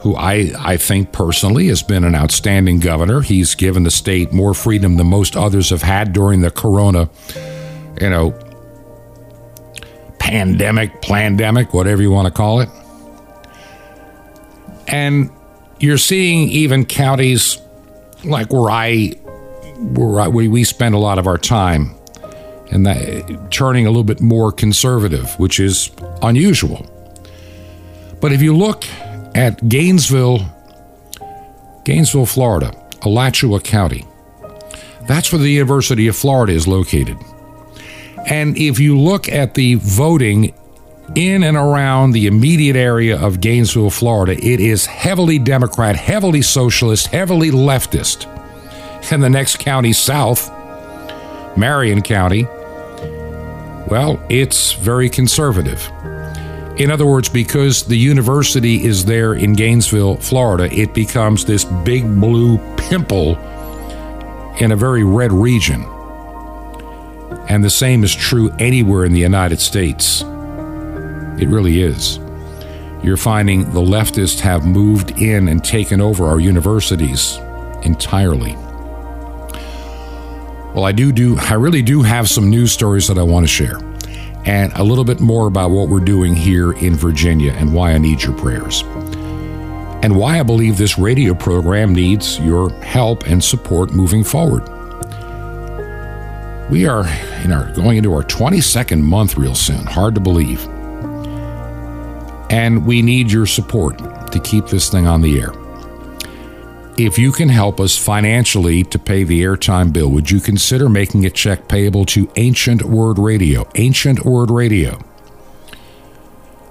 [0.02, 3.20] who I, I think personally has been an outstanding governor.
[3.22, 7.10] He's given the state more freedom than most others have had during the corona,
[8.00, 8.32] you know,
[10.20, 12.70] pandemic, pandemic, whatever you want to call it.
[14.88, 15.30] And
[15.82, 17.60] you're seeing even counties
[18.24, 19.10] like where I,
[19.78, 21.96] where I, we spend a lot of our time,
[22.72, 26.86] and that turning a little bit more conservative, which is unusual.
[28.20, 28.86] But if you look
[29.36, 30.40] at Gainesville,
[31.84, 34.06] Gainesville, Florida, Alachua County,
[35.08, 37.18] that's where the University of Florida is located.
[38.26, 40.54] And if you look at the voting
[41.16, 47.08] in and around the immediate area of Gainesville, Florida, it is heavily Democrat, heavily socialist,
[47.08, 48.28] heavily leftist.
[49.12, 50.50] And the next county south,
[51.58, 52.46] Marion County,
[53.88, 55.88] well, it's very conservative.
[56.78, 62.04] In other words, because the university is there in Gainesville, Florida, it becomes this big
[62.20, 63.38] blue pimple
[64.60, 65.84] in a very red region.
[67.50, 70.24] And the same is true anywhere in the United States.
[71.40, 72.20] It really is.
[73.04, 77.38] You're finding the leftists have moved in and taken over our universities
[77.84, 78.56] entirely.
[80.74, 83.48] Well, I do do I really do have some news stories that I want to
[83.48, 83.78] share
[84.46, 87.98] and a little bit more about what we're doing here in Virginia and why I
[87.98, 88.84] need your prayers.
[90.02, 94.64] And why I believe this radio program needs your help and support moving forward.
[96.70, 97.06] We are
[97.44, 99.86] in our going into our 22nd month real soon.
[99.86, 100.68] Hard to believe.
[102.50, 103.98] And we need your support
[104.32, 105.54] to keep this thing on the air.
[106.96, 111.26] If you can help us financially to pay the airtime bill, would you consider making
[111.26, 113.68] a check payable to Ancient Word Radio?
[113.74, 115.00] Ancient Word Radio.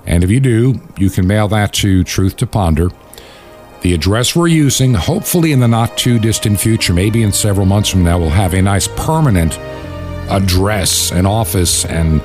[0.06, 2.90] And if you do, you can mail that to Truth to Ponder.
[3.82, 7.88] The address we're using, hopefully in the not too distant future, maybe in several months
[7.88, 9.58] from now, we'll have a nice permanent
[10.30, 12.20] address and office and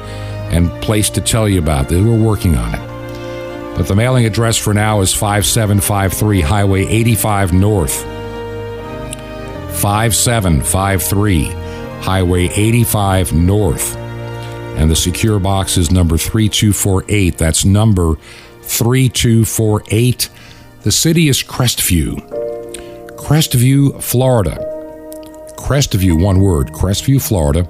[0.51, 1.89] and place to tell you about.
[1.89, 2.86] We're working on it.
[3.77, 8.03] But the mailing address for now is 5753 Highway 85 North.
[9.79, 11.43] 5753
[12.01, 13.95] Highway 85 North.
[13.95, 17.37] And the secure box is number 3248.
[17.37, 18.15] That's number
[18.63, 20.29] 3248.
[20.81, 22.15] The city is Crestview.
[23.15, 24.57] Crestview, Florida.
[25.57, 27.67] Crestview, one word, Crestview, Florida.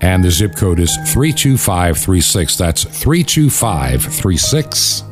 [0.00, 2.56] And the zip code is 32536.
[2.56, 5.02] That's 32536.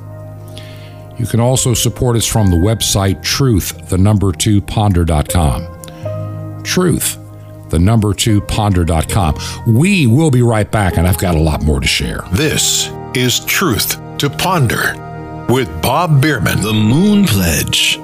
[1.19, 6.63] You can also support us from the website truth, the number two ponder.com.
[6.65, 7.19] Truth,
[7.71, 9.37] the number two ponder.com.
[9.67, 12.25] We will be right back, and I've got a lot more to share.
[12.33, 14.95] This is Truth to Ponder
[15.49, 16.61] with Bob Bierman.
[16.63, 17.99] The Moon Pledge.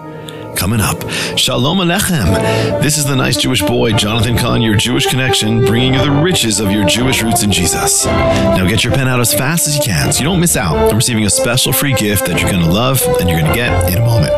[0.56, 1.08] Coming up.
[1.36, 2.82] Shalom Alechem.
[2.82, 6.60] This is the nice Jewish boy, Jonathan Cahn, your Jewish connection, bringing you the riches
[6.60, 8.04] of your Jewish roots in Jesus.
[8.04, 10.76] Now get your pen out as fast as you can so you don't miss out
[10.76, 13.56] on receiving a special free gift that you're going to love and you're going to
[13.56, 14.32] get in a moment.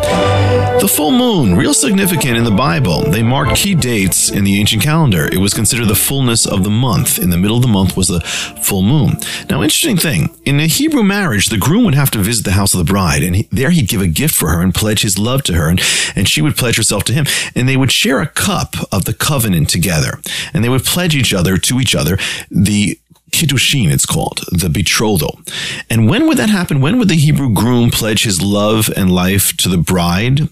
[0.81, 3.03] The full moon, real significant in the Bible.
[3.03, 5.29] They marked key dates in the ancient calendar.
[5.33, 7.19] It was considered the fullness of the month.
[7.21, 9.17] In the middle of the month was the full moon.
[9.49, 12.75] Now, interesting thing in a Hebrew marriage, the groom would have to visit the house
[12.75, 15.19] of the bride, and he, there he'd give a gift for her and pledge his
[15.19, 15.81] love to her, and,
[16.15, 17.27] and she would pledge herself to him.
[17.55, 20.21] And they would share a cup of the covenant together,
[20.53, 22.19] and they would pledge each other to each other
[22.51, 22.99] the
[23.33, 25.41] Kiddushin, it's called, the betrothal.
[25.89, 26.81] And when would that happen?
[26.81, 30.49] When would the Hebrew groom pledge his love and life to the bride?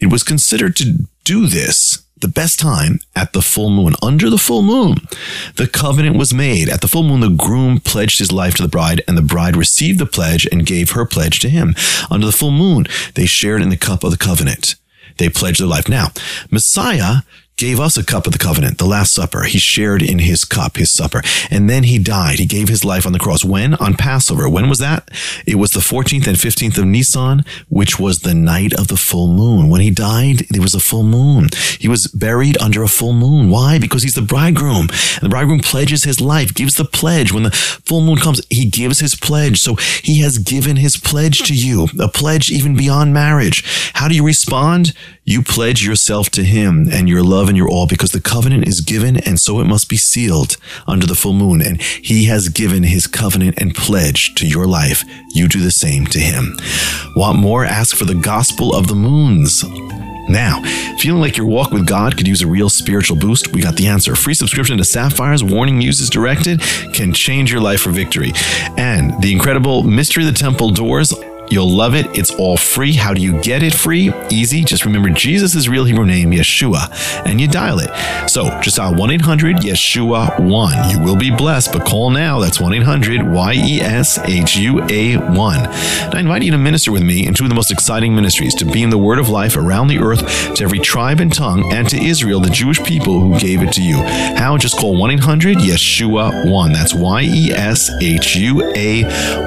[0.00, 3.94] It was considered to do this the best time at the full moon.
[4.02, 4.96] Under the full moon,
[5.56, 6.68] the covenant was made.
[6.68, 9.56] At the full moon, the groom pledged his life to the bride, and the bride
[9.56, 11.74] received the pledge and gave her pledge to him.
[12.10, 14.74] Under the full moon, they shared in the cup of the covenant.
[15.18, 15.88] They pledged their life.
[15.88, 16.12] Now,
[16.50, 17.22] Messiah
[17.60, 19.42] gave us a cup of the covenant, the Last Supper.
[19.42, 21.20] He shared in his cup, his supper.
[21.50, 22.38] And then he died.
[22.38, 23.44] He gave his life on the cross.
[23.44, 23.74] When?
[23.74, 24.48] On Passover.
[24.48, 25.10] When was that?
[25.46, 29.28] It was the 14th and 15th of Nisan, which was the night of the full
[29.28, 29.68] moon.
[29.68, 31.50] When he died, there was a full moon.
[31.78, 33.50] He was buried under a full moon.
[33.50, 33.78] Why?
[33.78, 34.88] Because he's the bridegroom.
[34.88, 37.30] And the bridegroom pledges his life, gives the pledge.
[37.30, 39.60] When the full moon comes, he gives his pledge.
[39.60, 43.92] So he has given his pledge to you, a pledge even beyond marriage.
[43.92, 44.94] How do you respond?
[45.24, 49.16] You pledge yourself to him and your love your all because the covenant is given
[49.18, 51.62] and so it must be sealed under the full moon.
[51.62, 55.04] And he has given his covenant and pledge to your life.
[55.34, 56.56] You do the same to him.
[57.16, 57.64] Want more?
[57.64, 59.64] Ask for the gospel of the moons.
[60.28, 60.62] Now,
[60.98, 63.52] feeling like your walk with God could use a real spiritual boost?
[63.52, 64.14] We got the answer.
[64.14, 66.60] Free subscription to Sapphire's Warning Muses Directed
[66.92, 68.32] can change your life for victory.
[68.76, 71.12] And the incredible Mystery of the Temple Doors
[71.50, 72.06] You'll love it.
[72.16, 72.92] It's all free.
[72.92, 74.12] How do you get it free?
[74.30, 74.62] Easy.
[74.62, 77.90] Just remember Jesus' real Hebrew name, Yeshua, and you dial it.
[78.30, 80.90] So just dial 1 800 Yeshua 1.
[80.90, 82.38] You will be blessed, but call now.
[82.38, 85.56] That's 1 800 Y E S H U A 1.
[85.58, 88.54] And I invite you to minister with me in two of the most exciting ministries
[88.56, 91.72] to be in the word of life around the earth to every tribe and tongue
[91.72, 93.96] and to Israel, the Jewish people who gave it to you.
[94.36, 94.56] How?
[94.56, 96.72] Just call 1 800 Yeshua 1.
[96.72, 99.02] That's Y E S H U A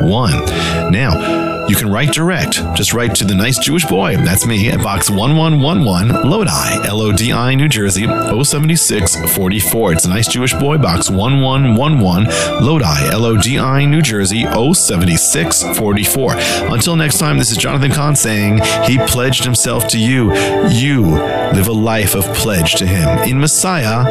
[0.05, 0.91] 1.
[0.91, 2.55] Now, you can write direct.
[2.75, 4.17] Just write to the nice Jewish boy.
[4.17, 9.93] That's me at box 1111 Lodi, L O D I, New Jersey 07644.
[9.93, 16.33] It's a nice Jewish boy, box 1111 Lodi, L O D I, New Jersey 07644.
[16.73, 20.33] Until next time, this is Jonathan Cahn saying, He pledged himself to you.
[20.69, 21.11] You
[21.53, 23.19] live a life of pledge to Him.
[23.29, 24.03] In Messiah,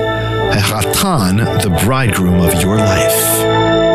[0.53, 3.92] Hatan, the bridegroom of your life.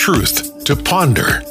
[0.00, 1.42] Truth to Ponder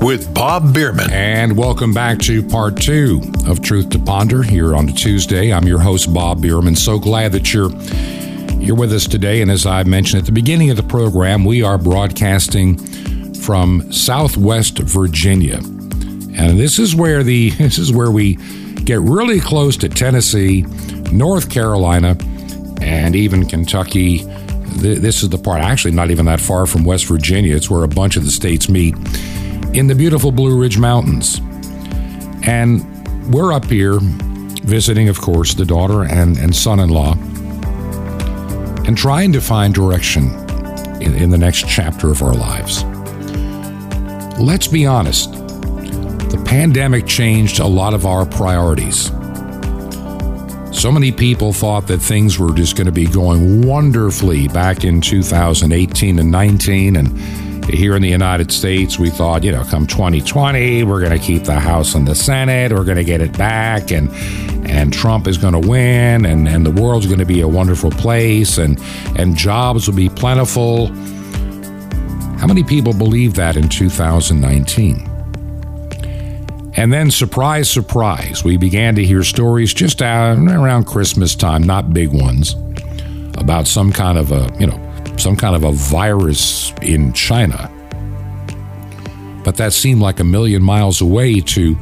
[0.00, 1.10] with Bob Bierman.
[1.10, 5.52] And welcome back to part two of Truth to Ponder here on a Tuesday.
[5.52, 6.76] I'm your host, Bob Bierman.
[6.76, 7.72] So glad that you're
[8.62, 9.42] you're with us today.
[9.42, 12.78] And as I mentioned at the beginning of the program, we are broadcasting
[13.34, 15.56] from Southwest Virginia.
[15.56, 18.36] And this is where the this is where we
[18.84, 20.62] get really close to Tennessee,
[21.10, 22.16] North Carolina,
[22.80, 24.24] and even Kentucky
[24.76, 27.54] this is the part, actually, not even that far from West Virginia.
[27.56, 28.94] It's where a bunch of the states meet
[29.74, 31.40] in the beautiful Blue Ridge Mountains.
[32.42, 32.84] And
[33.32, 37.14] we're up here visiting, of course, the daughter and, and son in law
[38.86, 40.30] and trying to find direction
[41.02, 42.84] in, in the next chapter of our lives.
[44.38, 49.10] Let's be honest, the pandemic changed a lot of our priorities.
[50.76, 55.00] So many people thought that things were just going to be going wonderfully back in
[55.00, 56.96] 2018 and 19.
[56.96, 61.24] And here in the United States, we thought, you know, come 2020, we're going to
[61.24, 64.10] keep the House and the Senate, we're going to get it back, and
[64.68, 67.90] and Trump is going to win, and, and the world's going to be a wonderful
[67.90, 68.78] place, and,
[69.16, 70.88] and jobs will be plentiful.
[72.38, 75.15] How many people believed that in 2019?
[76.76, 82.12] And then, surprise, surprise, we began to hear stories just around Christmas time, not big
[82.12, 82.54] ones,
[83.38, 84.78] about some kind of a, you know,
[85.16, 87.72] some kind of a virus in China.
[89.42, 91.76] But that seemed like a million miles away to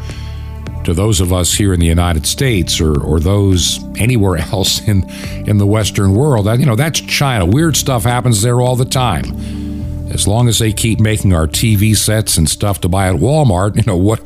[0.84, 5.08] to those of us here in the United States or, or those anywhere else in,
[5.48, 6.44] in the Western world.
[6.44, 7.46] That you know, that's China.
[7.46, 9.63] Weird stuff happens there all the time
[10.10, 13.76] as long as they keep making our TV sets and stuff to buy at Walmart,
[13.76, 14.20] you know what,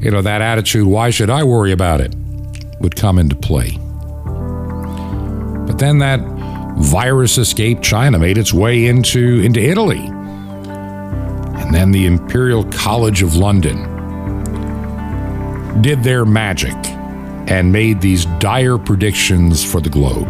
[0.00, 0.86] you know that attitude.
[0.86, 2.14] Why should I worry about it?
[2.80, 3.78] would come into play.
[5.66, 6.20] But then that
[6.78, 10.04] virus escaped China, made its way into, into Italy.
[11.56, 13.90] And then the Imperial College of London
[15.80, 16.76] did their magic
[17.46, 20.28] and made these dire predictions for the globe.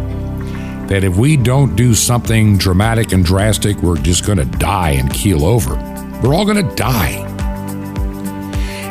[0.87, 5.11] That if we don't do something dramatic and drastic, we're just going to die and
[5.11, 5.75] keel over.
[6.21, 7.23] We're all going to die.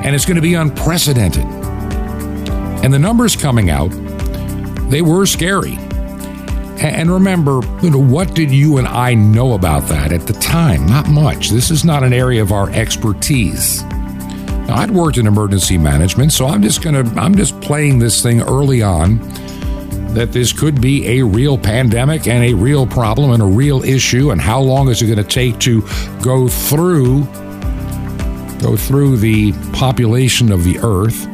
[0.04, 1.44] And it's going to be unprecedented.
[2.84, 3.90] And the numbers coming out,
[4.90, 5.76] they were scary.
[6.80, 10.86] And remember, you know, what did you and I know about that at the time?
[10.86, 11.50] Not much.
[11.50, 13.82] This is not an area of our expertise.
[13.84, 18.42] Now, I'd worked in emergency management, so I'm just gonna I'm just playing this thing
[18.42, 19.18] early on
[20.14, 24.30] that this could be a real pandemic and a real problem and a real issue
[24.30, 25.82] and how long is it going to take to
[26.22, 27.24] go through
[28.60, 31.26] go through the population of the earth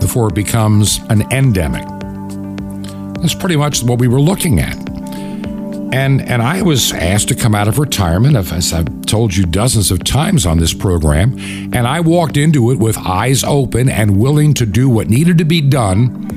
[0.00, 1.86] before it becomes an endemic.
[3.20, 4.74] That's pretty much what we were looking at.
[5.92, 9.90] And and I was asked to come out of retirement, as I've told you dozens
[9.90, 11.36] of times on this program,
[11.74, 15.44] and I walked into it with eyes open and willing to do what needed to
[15.44, 16.29] be done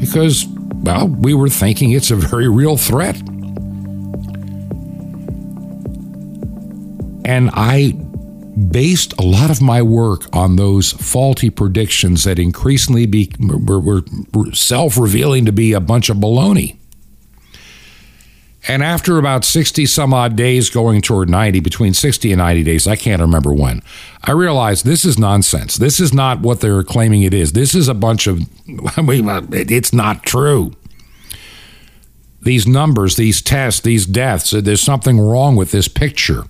[0.00, 0.46] because
[0.82, 3.20] well, we were thinking it's a very real threat.
[7.24, 7.92] And I
[8.70, 14.52] based a lot of my work on those faulty predictions that increasingly be, were, were
[14.52, 16.79] self revealing to be a bunch of baloney.
[18.68, 22.86] And after about 60 some odd days going toward 90, between 60 and 90 days,
[22.86, 23.82] I can't remember when,
[24.22, 25.76] I realized this is nonsense.
[25.76, 27.52] This is not what they're claiming it is.
[27.52, 30.72] This is a bunch of, it's not true.
[32.42, 36.44] These numbers, these tests, these deaths, uh, there's something wrong with this picture.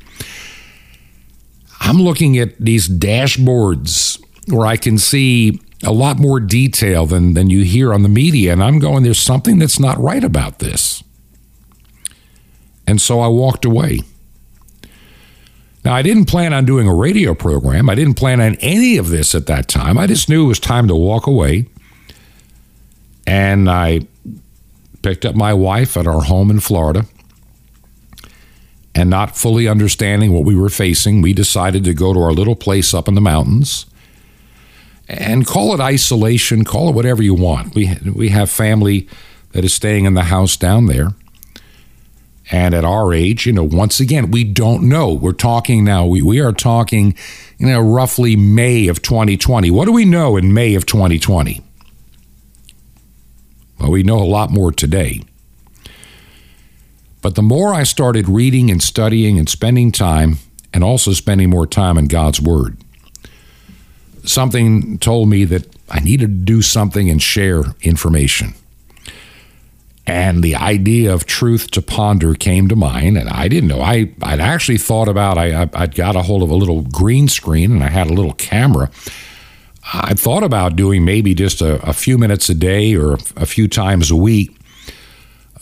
[1.80, 7.50] I'm looking at these dashboards where I can see a lot more detail than, than
[7.50, 11.02] you hear on the media, and I'm going, there's something that's not right about this.
[12.90, 14.00] And so I walked away.
[15.84, 17.88] Now, I didn't plan on doing a radio program.
[17.88, 19.96] I didn't plan on any of this at that time.
[19.96, 21.66] I just knew it was time to walk away.
[23.26, 24.00] And I
[25.02, 27.06] picked up my wife at our home in Florida
[28.94, 32.56] and not fully understanding what we were facing, we decided to go to our little
[32.56, 33.86] place up in the mountains
[35.08, 37.74] and call it isolation, call it whatever you want.
[37.74, 39.08] We, we have family
[39.52, 41.14] that is staying in the house down there.
[42.50, 45.12] And at our age, you know, once again, we don't know.
[45.12, 47.14] We're talking now, we, we are talking,
[47.58, 49.70] you know, roughly May of 2020.
[49.70, 51.62] What do we know in May of 2020?
[53.78, 55.22] Well, we know a lot more today.
[57.22, 60.38] But the more I started reading and studying and spending time,
[60.72, 62.76] and also spending more time in God's Word,
[64.24, 68.54] something told me that I needed to do something and share information.
[70.06, 73.80] And the idea of truth to ponder came to mind, and I didn't know.
[73.80, 77.70] I, I'd actually thought about I, I'd got a hold of a little green screen
[77.72, 78.90] and I had a little camera.
[79.92, 83.68] I thought about doing maybe just a, a few minutes a day or a few
[83.68, 84.56] times a week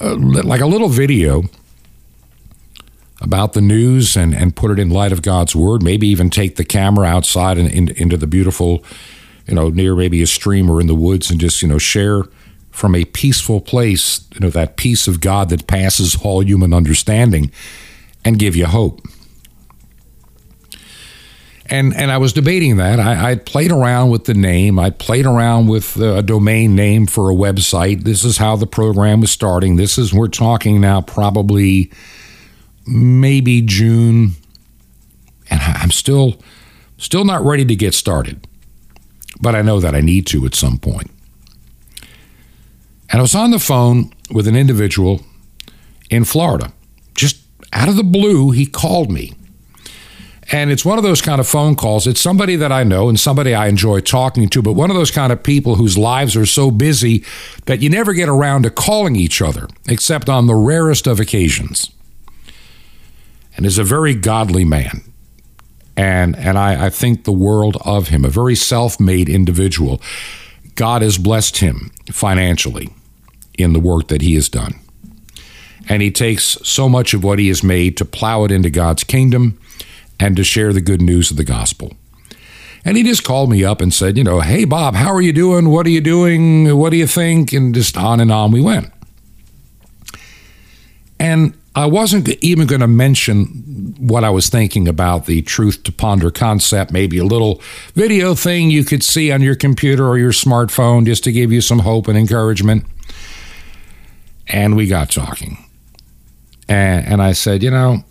[0.00, 1.42] uh, like a little video
[3.20, 5.82] about the news and, and put it in light of God's word.
[5.82, 8.84] Maybe even take the camera outside and in, into the beautiful,
[9.46, 12.22] you know, near maybe a stream or in the woods and just, you know, share
[12.78, 17.50] from a peaceful place, you know, that peace of God that passes all human understanding
[18.24, 19.00] and give you hope.
[21.66, 23.00] And and I was debating that.
[23.00, 24.78] I, I played around with the name.
[24.78, 28.04] I played around with uh, a domain name for a website.
[28.04, 29.76] This is how the program was starting.
[29.76, 31.90] This is we're talking now probably
[32.86, 34.36] maybe June,
[35.50, 36.40] and I'm still
[36.96, 38.46] still not ready to get started.
[39.40, 41.10] But I know that I need to at some point.
[43.10, 45.22] And I was on the phone with an individual
[46.10, 46.72] in Florida.
[47.14, 47.42] Just
[47.72, 49.34] out of the blue, he called me.
[50.50, 52.06] And it's one of those kind of phone calls.
[52.06, 55.10] It's somebody that I know and somebody I enjoy talking to, but one of those
[55.10, 57.22] kind of people whose lives are so busy
[57.66, 61.90] that you never get around to calling each other, except on the rarest of occasions.
[63.56, 65.02] And is a very godly man.
[65.96, 70.00] And, and I, I think the world of him, a very self made individual.
[70.76, 72.88] God has blessed him financially
[73.58, 74.74] in the work that he has done.
[75.88, 79.04] And he takes so much of what he has made to plow it into God's
[79.04, 79.58] kingdom
[80.20, 81.94] and to share the good news of the gospel.
[82.84, 85.32] And he just called me up and said, you know, hey, Bob, how are you
[85.32, 85.68] doing?
[85.70, 86.76] What are you doing?
[86.76, 87.52] What do you think?
[87.52, 88.92] And just on and on we went.
[91.18, 95.92] And I wasn't even going to mention what I was thinking about the truth to
[95.92, 97.60] ponder concept, maybe a little
[97.94, 101.60] video thing you could see on your computer or your smartphone just to give you
[101.60, 102.84] some hope and encouragement.
[104.48, 105.58] And we got talking.
[106.68, 108.04] And, and I said, you know,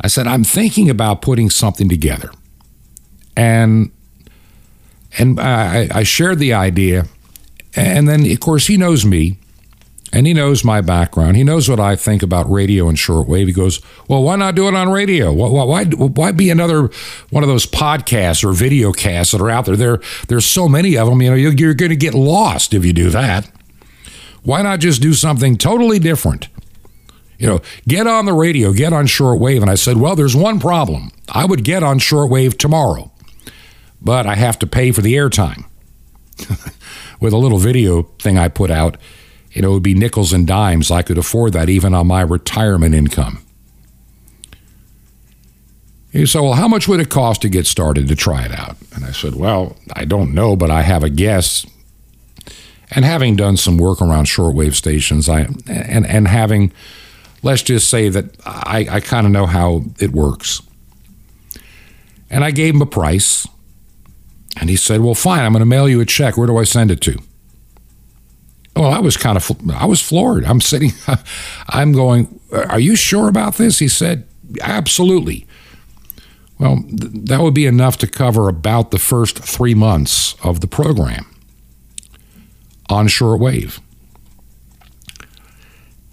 [0.00, 2.30] I said, I'm thinking about putting something together.
[3.36, 3.90] And
[5.18, 7.06] and I, I shared the idea.
[7.76, 9.38] And then, of course, he knows me
[10.12, 11.36] and he knows my background.
[11.36, 13.46] He knows what I think about radio and shortwave.
[13.46, 15.32] He goes, "Well, why not do it on radio?
[15.32, 16.90] Why, why, why be another
[17.30, 19.76] one of those podcasts or video casts that are out there?
[19.76, 21.20] There, there's so many of them.
[21.20, 23.50] You know, you're, you're going to get lost if you do that.
[24.44, 26.48] Why not just do something totally different?
[27.38, 30.60] You know, get on the radio, get on shortwave." And I said, "Well, there's one
[30.60, 31.10] problem.
[31.28, 33.10] I would get on shortwave tomorrow,
[34.00, 35.64] but I have to pay for the airtime."
[37.20, 38.96] With a little video thing I put out
[39.54, 40.90] you know, it would be nickels and dimes.
[40.90, 43.38] I could afford that even on my retirement income.
[46.10, 48.76] He said, Well, how much would it cost to get started to try it out?
[48.94, 51.64] And I said, Well, I don't know, but I have a guess.
[52.94, 56.72] And having done some work around shortwave stations, I and, and having,
[57.42, 60.62] let's just say that I, I kind of know how it works.
[62.30, 63.46] And I gave him a price.
[64.60, 66.36] And he said, Well, fine, I'm going to mail you a check.
[66.36, 67.18] Where do I send it to?
[68.76, 70.44] Well, I was kind of, I was floored.
[70.44, 70.92] I'm sitting,
[71.68, 73.80] I'm going, Are you sure about this?
[73.80, 74.26] He said,
[74.60, 75.46] Absolutely.
[76.60, 80.68] Well, th- that would be enough to cover about the first three months of the
[80.68, 81.33] program
[82.88, 83.80] on shortwave.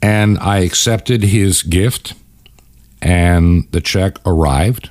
[0.02, 2.14] And I accepted his gift,
[3.02, 4.90] and the check arrived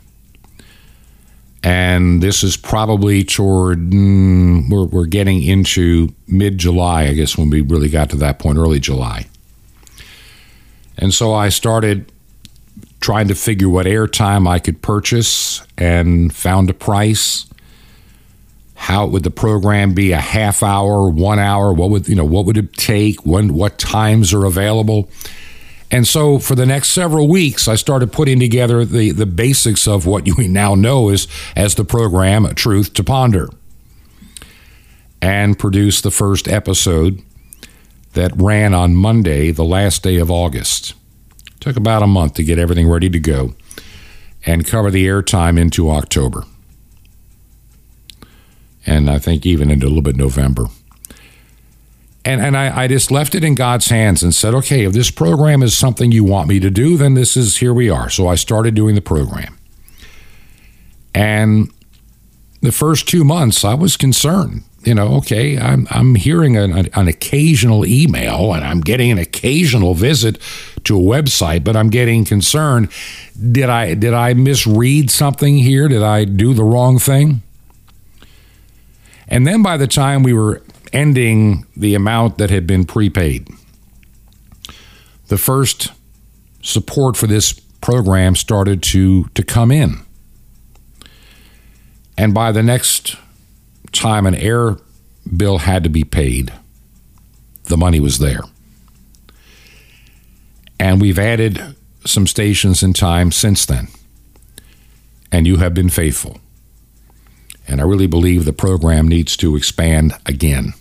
[1.62, 7.51] and this is probably toward mm, we're, we're getting into mid July, I guess, when
[7.51, 9.26] we really got to that point, early July.
[10.97, 12.11] And so I started
[13.01, 17.47] trying to figure what airtime I could purchase and found a price.
[18.91, 20.11] How would the program be?
[20.11, 21.72] A half hour, one hour?
[21.72, 22.24] What would you know?
[22.24, 23.24] What would it take?
[23.24, 23.55] When?
[23.55, 25.09] What times are available?
[25.93, 30.07] And so for the next several weeks, I started putting together the, the basics of
[30.07, 33.49] what you now know is as the program Truth to Ponder
[35.22, 37.22] and produced the first episode
[38.14, 40.95] that ran on Monday, the last day of August.
[41.61, 43.55] Took about a month to get everything ready to go
[44.45, 46.45] and cover the airtime into October.
[48.87, 50.66] And I think even into a little bit November.
[52.24, 55.11] And, and I, I just left it in God's hands and said, okay, if this
[55.11, 58.11] program is something you want me to do, then this is here we are.
[58.11, 59.59] So I started doing the program.
[61.14, 61.72] And
[62.61, 64.64] the first two months, I was concerned.
[64.83, 69.95] You know, okay, I'm, I'm hearing an, an occasional email and I'm getting an occasional
[69.95, 70.39] visit
[70.85, 72.91] to a website, but I'm getting concerned.
[73.53, 75.87] Did I did I misread something here?
[75.87, 77.43] Did I do the wrong thing?
[79.31, 80.62] And then by the time we were
[80.93, 83.49] ending the amount that had been prepaid.
[85.28, 85.93] The first
[86.62, 90.01] support for this program started to, to come in.
[92.18, 93.16] And by the next
[93.93, 94.76] time an air
[95.37, 96.53] bill had to be paid,
[97.64, 98.43] the money was there.
[100.78, 103.89] And we've added some stations in time since then.
[105.31, 106.41] And you have been faithful.
[107.71, 110.75] And I really believe the program needs to expand again.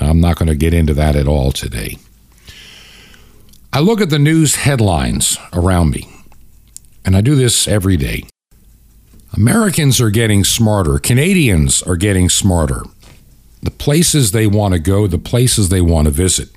[0.00, 1.96] I'm not going to get into that at all today.
[3.72, 6.08] I look at the news headlines around me,
[7.04, 8.24] and I do this every day.
[9.32, 12.82] Americans are getting smarter, Canadians are getting smarter.
[13.62, 16.48] The places they want to go, the places they want to visit.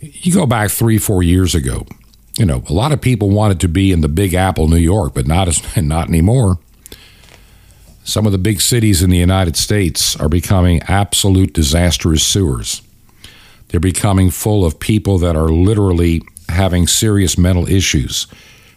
[0.00, 1.86] You go back three, four years ago,
[2.36, 5.14] you know, a lot of people wanted to be in the Big Apple, New York,
[5.14, 6.58] but not as not anymore.
[8.04, 12.82] Some of the big cities in the United States are becoming absolute disastrous sewers.
[13.68, 18.26] They're becoming full of people that are literally having serious mental issues.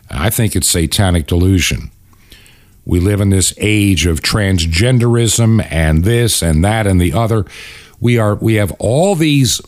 [0.09, 1.91] I think it's satanic delusion.
[2.85, 7.45] We live in this age of transgenderism and this and that and the other.
[7.99, 9.59] We are we have all these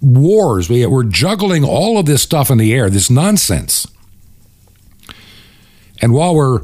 [0.00, 0.68] wars.
[0.68, 3.86] We, we're juggling all of this stuff in the air, this nonsense.
[6.00, 6.60] And while we're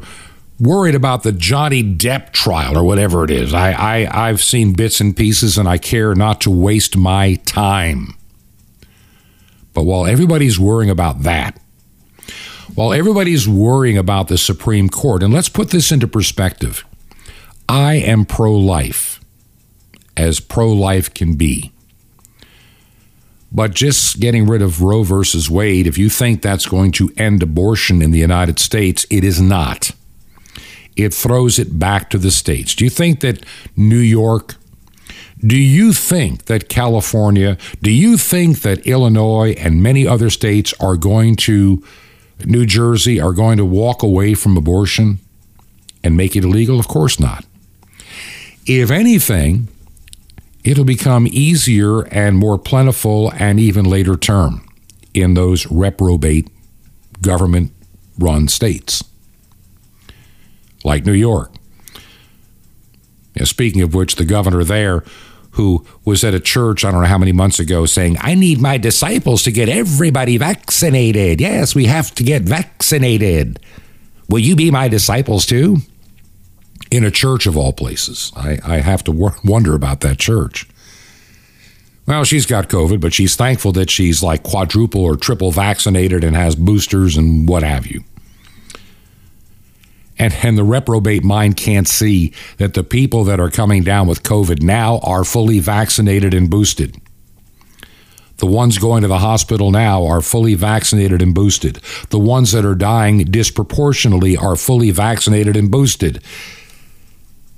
[0.60, 3.54] worried about the Johnny Depp trial or whatever it is.
[3.54, 8.14] I, I, I've seen bits and pieces and I care not to waste my time.
[9.72, 11.58] But while everybody's worrying about that,
[12.74, 16.84] while everybody's worrying about the Supreme Court, and let's put this into perspective
[17.68, 19.20] I am pro life,
[20.16, 21.72] as pro life can be.
[23.52, 27.42] But just getting rid of Roe versus Wade, if you think that's going to end
[27.42, 29.92] abortion in the United States, it is not.
[30.96, 32.74] It throws it back to the states.
[32.74, 33.44] Do you think that
[33.76, 34.56] New York,
[35.38, 40.96] do you think that California, do you think that Illinois and many other states are
[40.96, 41.82] going to,
[42.44, 45.18] New Jersey, are going to walk away from abortion
[46.04, 46.78] and make it illegal?
[46.78, 47.44] Of course not.
[48.66, 49.68] If anything,
[50.64, 54.66] it'll become easier and more plentiful and even later term
[55.14, 56.48] in those reprobate
[57.22, 57.72] government
[58.18, 59.02] run states
[60.84, 61.52] like New York.
[63.44, 65.04] Speaking of which, the governor there,
[65.52, 68.60] who was at a church, I don't know how many months ago, saying, I need
[68.60, 71.40] my disciples to get everybody vaccinated.
[71.40, 73.58] Yes, we have to get vaccinated.
[74.28, 75.78] Will you be my disciples too?
[76.90, 78.32] In a church of all places.
[78.36, 80.68] I, I have to wonder about that church.
[82.06, 86.34] Well, she's got COVID, but she's thankful that she's like quadruple or triple vaccinated and
[86.34, 88.02] has boosters and what have you
[90.20, 94.22] and, and the reprobate mind can't see that the people that are coming down with
[94.22, 97.00] COVID now are fully vaccinated and boosted.
[98.36, 101.80] The ones going to the hospital now are fully vaccinated and boosted.
[102.10, 106.22] The ones that are dying disproportionately are fully vaccinated and boosted.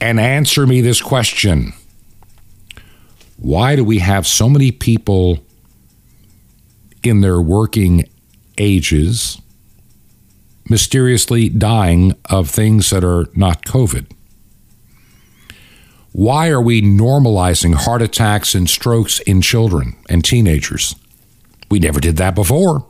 [0.00, 1.72] And answer me this question
[3.38, 5.44] Why do we have so many people
[7.02, 8.08] in their working
[8.56, 9.42] ages
[10.68, 14.10] mysteriously dying of things that are not COVID?
[16.12, 20.94] Why are we normalizing heart attacks and strokes in children and teenagers?
[21.70, 22.84] We never did that before,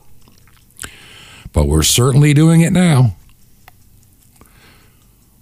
[1.53, 3.16] but we're certainly doing it now.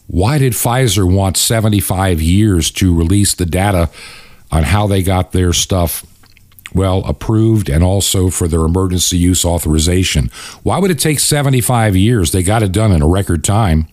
[0.07, 3.89] Why did Pfizer want 75 years to release the data
[4.51, 6.05] on how they got their stuff
[6.75, 10.31] well, approved and also for their emergency use authorization.
[10.63, 12.33] Why would it take 75 years?
[12.33, 13.89] They got it done in a record time.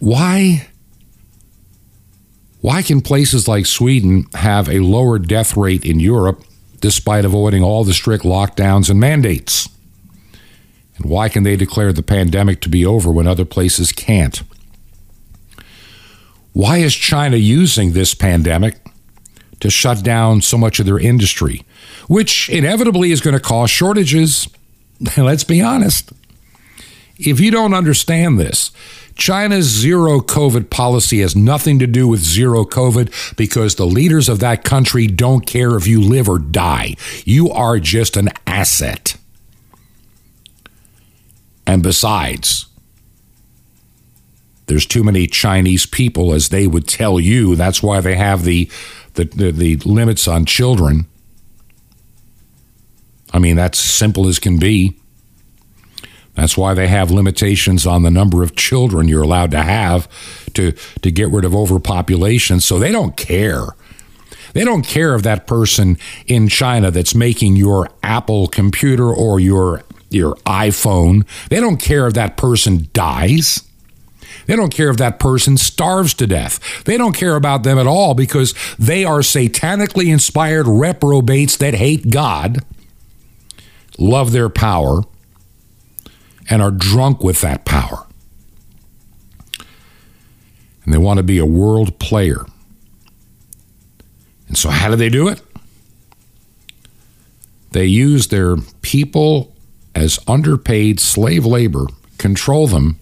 [0.00, 0.68] Why?
[2.60, 6.44] Why can places like Sweden have a lower death rate in Europe
[6.80, 9.68] despite avoiding all the strict lockdowns and mandates?
[10.96, 14.42] And why can they declare the pandemic to be over when other places can't?
[16.52, 18.76] Why is China using this pandemic
[19.62, 21.64] to shut down so much of their industry,
[22.08, 24.48] which inevitably is going to cause shortages.
[25.16, 26.12] Let's be honest.
[27.16, 28.72] If you don't understand this,
[29.14, 34.40] China's zero COVID policy has nothing to do with zero COVID because the leaders of
[34.40, 36.96] that country don't care if you live or die.
[37.24, 39.16] You are just an asset.
[41.68, 42.66] And besides,
[44.66, 47.54] there's too many Chinese people, as they would tell you.
[47.54, 48.68] That's why they have the
[49.14, 51.06] the, the, the limits on children.
[53.32, 54.96] I mean, that's simple as can be.
[56.34, 60.08] That's why they have limitations on the number of children you're allowed to have
[60.54, 62.60] to, to get rid of overpopulation.
[62.60, 63.66] So they don't care.
[64.54, 69.82] They don't care if that person in China that's making your Apple computer or your
[70.12, 73.66] your iPhone, they don't care if that person dies.
[74.46, 76.84] They don't care if that person starves to death.
[76.84, 82.10] They don't care about them at all because they are satanically inspired reprobates that hate
[82.10, 82.64] God,
[83.98, 85.02] love their power,
[86.50, 88.06] and are drunk with that power.
[90.84, 92.44] And they want to be a world player.
[94.48, 95.40] And so, how do they do it?
[97.70, 99.54] They use their people
[99.94, 101.86] as underpaid slave labor,
[102.18, 102.98] control them,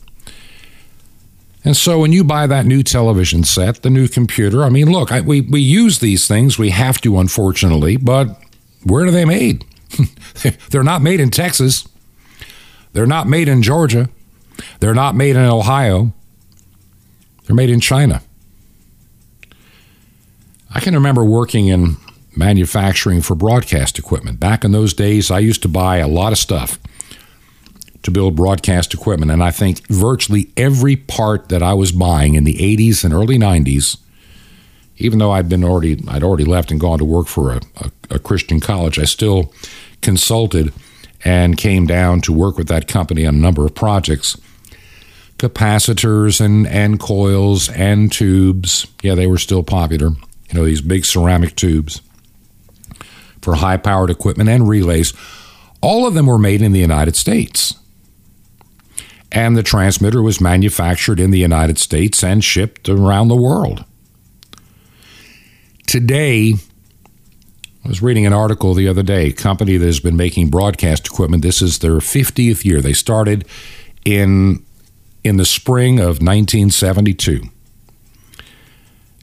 [1.64, 5.12] and so when you buy that new television set, the new computer, I mean, look,
[5.12, 6.58] I, we, we use these things.
[6.58, 8.42] We have to, unfortunately, but
[8.84, 9.64] where are they made?
[10.70, 11.86] They're not made in Texas.
[12.92, 14.08] They're not made in Georgia.
[14.80, 16.12] They're not made in Ohio.
[17.44, 18.22] They're made in China.
[20.74, 21.96] I can remember working in
[22.36, 24.40] manufacturing for broadcast equipment.
[24.40, 26.78] Back in those days, I used to buy a lot of stuff
[28.02, 29.30] to build broadcast equipment.
[29.30, 33.38] And I think virtually every part that I was buying in the 80s and early
[33.38, 33.98] 90s,
[34.96, 37.90] even though I'd been already I'd already left and gone to work for a, a,
[38.10, 39.52] a Christian college, I still
[40.02, 40.72] consulted
[41.24, 44.36] and came down to work with that company on a number of projects.
[45.36, 48.86] Capacitors and, and coils and tubes.
[49.02, 50.10] Yeah, they were still popular.
[50.50, 52.02] You know, these big ceramic tubes
[53.40, 55.14] for high powered equipment and relays.
[55.80, 57.79] All of them were made in the United States
[59.32, 63.84] and the transmitter was manufactured in the United States and shipped around the world.
[65.86, 66.54] Today,
[67.84, 71.06] I was reading an article the other day, a company that has been making broadcast
[71.06, 71.42] equipment.
[71.42, 72.80] This is their 50th year.
[72.80, 73.46] They started
[74.04, 74.64] in
[75.22, 77.42] in the spring of 1972.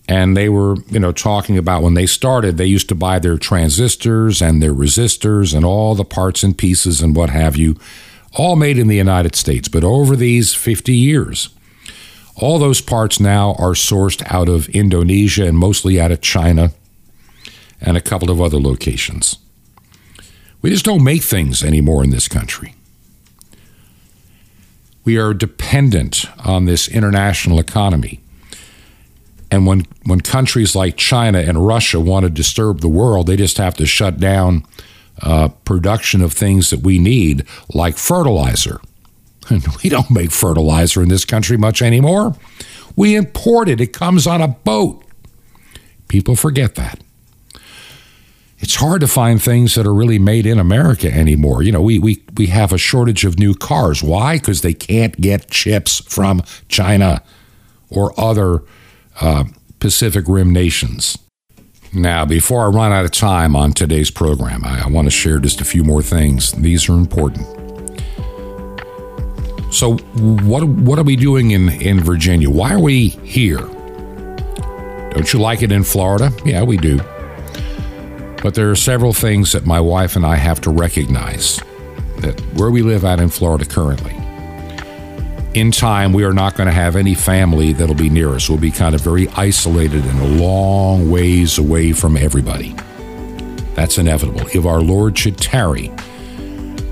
[0.07, 3.37] And they were, you know, talking about when they started, they used to buy their
[3.37, 7.75] transistors and their resistors and all the parts and pieces and what have you,
[8.37, 9.67] all made in the United States.
[9.67, 11.49] But over these 50 years,
[12.35, 16.71] all those parts now are sourced out of Indonesia and mostly out of China
[17.81, 19.37] and a couple of other locations.
[20.61, 22.75] We just don't make things anymore in this country.
[25.03, 28.19] We are dependent on this international economy.
[29.49, 33.57] And when, when countries like China and Russia want to disturb the world, they just
[33.57, 34.65] have to shut down
[35.21, 38.79] uh, production of things that we need, like fertilizer.
[39.49, 42.35] And we don't make fertilizer in this country much anymore.
[42.97, 45.01] We import it, it comes on a boat.
[46.09, 46.99] People forget that
[48.59, 51.61] it's hard to find things that are really made in America anymore.
[51.61, 54.01] You know, we, we, we have a shortage of new cars.
[54.01, 54.37] Why?
[54.37, 57.21] Because they can't get chips from China
[57.89, 58.63] or other
[59.21, 59.45] uh,
[59.79, 61.17] Pacific Rim nations.
[61.93, 65.39] Now, before I run out of time on today's program, I, I want to share
[65.39, 66.51] just a few more things.
[66.51, 67.45] These are important.
[69.73, 72.49] So, what, what are we doing in, in Virginia?
[72.49, 73.61] Why are we here?
[75.11, 76.31] Don't you like it in Florida?
[76.45, 76.97] Yeah, we do.
[78.41, 81.57] But there are several things that my wife and I have to recognize
[82.17, 84.13] that where we live at in Florida currently,
[85.57, 88.49] in time, we are not going to have any family that'll be near us.
[88.49, 92.75] We'll be kind of very isolated and a long ways away from everybody.
[93.73, 94.41] That's inevitable.
[94.53, 95.87] If our Lord should tarry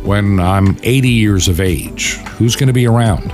[0.03, 3.32] when I'm 80 years of age, who's going to be around?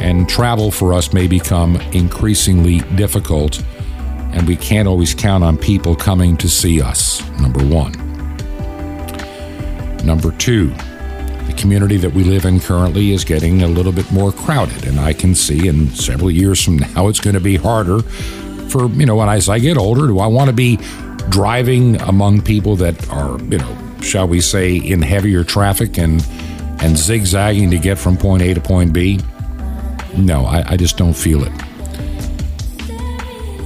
[0.00, 3.62] And travel for us may become increasingly difficult
[4.32, 7.92] and we can't always count on people coming to see us, number one.
[10.04, 10.72] Number two,
[11.58, 15.12] community that we live in currently is getting a little bit more crowded, and I
[15.12, 18.02] can see in several years from now it's going to be harder
[18.68, 20.78] for, you know, as I get older, do I want to be
[21.30, 26.24] driving among people that are, you know, shall we say, in heavier traffic and
[26.80, 29.20] and zigzagging to get from point A to point B?
[30.16, 31.52] No, I, I just don't feel it.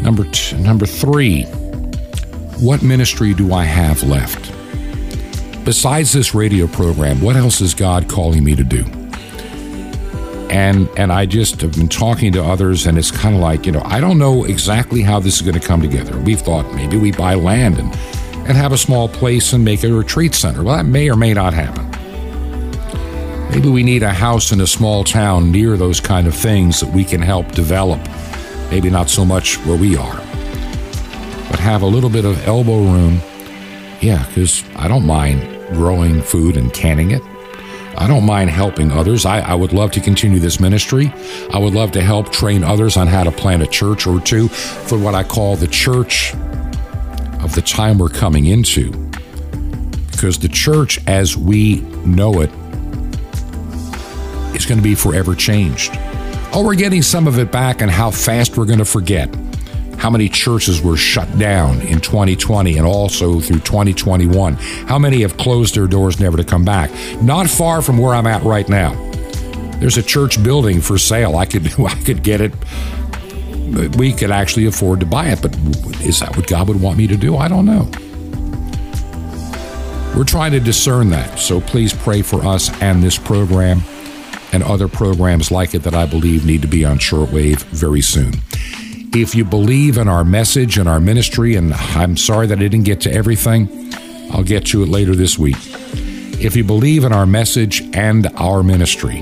[0.03, 1.45] Number two, number three,
[2.59, 4.52] what ministry do I have left?
[5.65, 8.85] Besides this radio program, what else is God calling me to do?
[10.51, 13.73] And and I just have been talking to others, and it's kind of like you
[13.73, 16.19] know I don't know exactly how this is going to come together.
[16.19, 17.93] We've thought maybe we buy land and
[18.47, 20.63] and have a small place and make a retreat center.
[20.63, 21.89] Well, that may or may not happen.
[23.51, 26.93] Maybe we need a house in a small town near those kind of things that
[26.93, 28.01] we can help develop
[28.73, 30.17] Maybe not so much where we are,
[31.51, 33.21] but have a little bit of elbow room.
[34.01, 35.43] Yeah, because I don't mind
[35.73, 37.23] growing food and canning it.
[37.97, 39.27] I don't mind helping others.
[39.27, 41.12] I, I, would love to continue this ministry.
[41.53, 44.49] I would love to help train others on how to plant a church or two
[44.49, 46.35] for what I call the church
[47.43, 48.91] of the time we're coming into.
[50.11, 52.51] Because the church as we know it
[54.57, 55.91] is going to be forever changed.
[56.55, 59.29] Oh, we're getting some of it back, and how fast we're going to forget
[60.03, 64.55] how many churches were shut down in 2020 and also through 2021.
[64.89, 66.91] How many have closed their doors never to come back?
[67.23, 68.95] Not far from where I'm at right now.
[69.79, 71.37] There's a church building for sale.
[71.37, 72.53] I could I could get it.
[73.97, 75.55] We could actually afford to buy it, but
[76.01, 77.37] is that what God would want me to do?
[77.37, 77.89] I don't know.
[80.17, 81.39] We're trying to discern that.
[81.39, 83.83] So please pray for us and this program
[84.53, 88.43] and other programs like it that I believe need to be on shortwave very soon.
[89.15, 92.85] If you believe in our message and our ministry, and I'm sorry that I didn't
[92.85, 93.69] get to everything,
[94.33, 95.59] I'll get to it later this week.
[96.41, 99.19] If you believe in our message and our ministry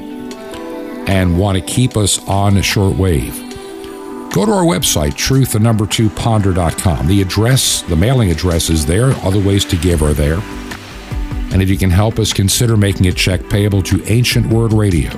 [1.08, 3.34] and want to keep us on a shortwave,
[4.32, 7.08] go to our website, truth, the number two ponder.com.
[7.08, 9.10] The address, the mailing address is there.
[9.24, 10.38] Other ways to give are there.
[11.52, 15.10] And if you can help us, consider making a check payable to Ancient Word Radio.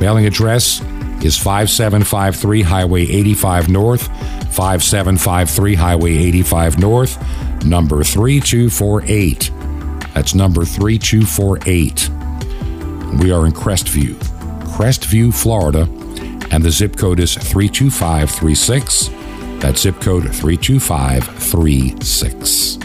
[0.00, 0.80] Mailing address
[1.24, 4.06] is 5753 Highway 85 North,
[4.54, 7.18] 5753 Highway 85 North,
[7.64, 9.50] number 3248.
[10.14, 12.08] That's number 3248.
[13.22, 14.14] We are in Crestview,
[14.76, 15.82] Crestview, Florida,
[16.50, 19.10] and the zip code is 32536.
[19.60, 22.78] That zip code 32536.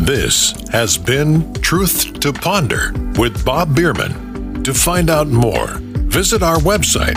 [0.00, 4.62] This has been Truth to Ponder with Bob Bierman.
[4.64, 7.16] To find out more, visit our website,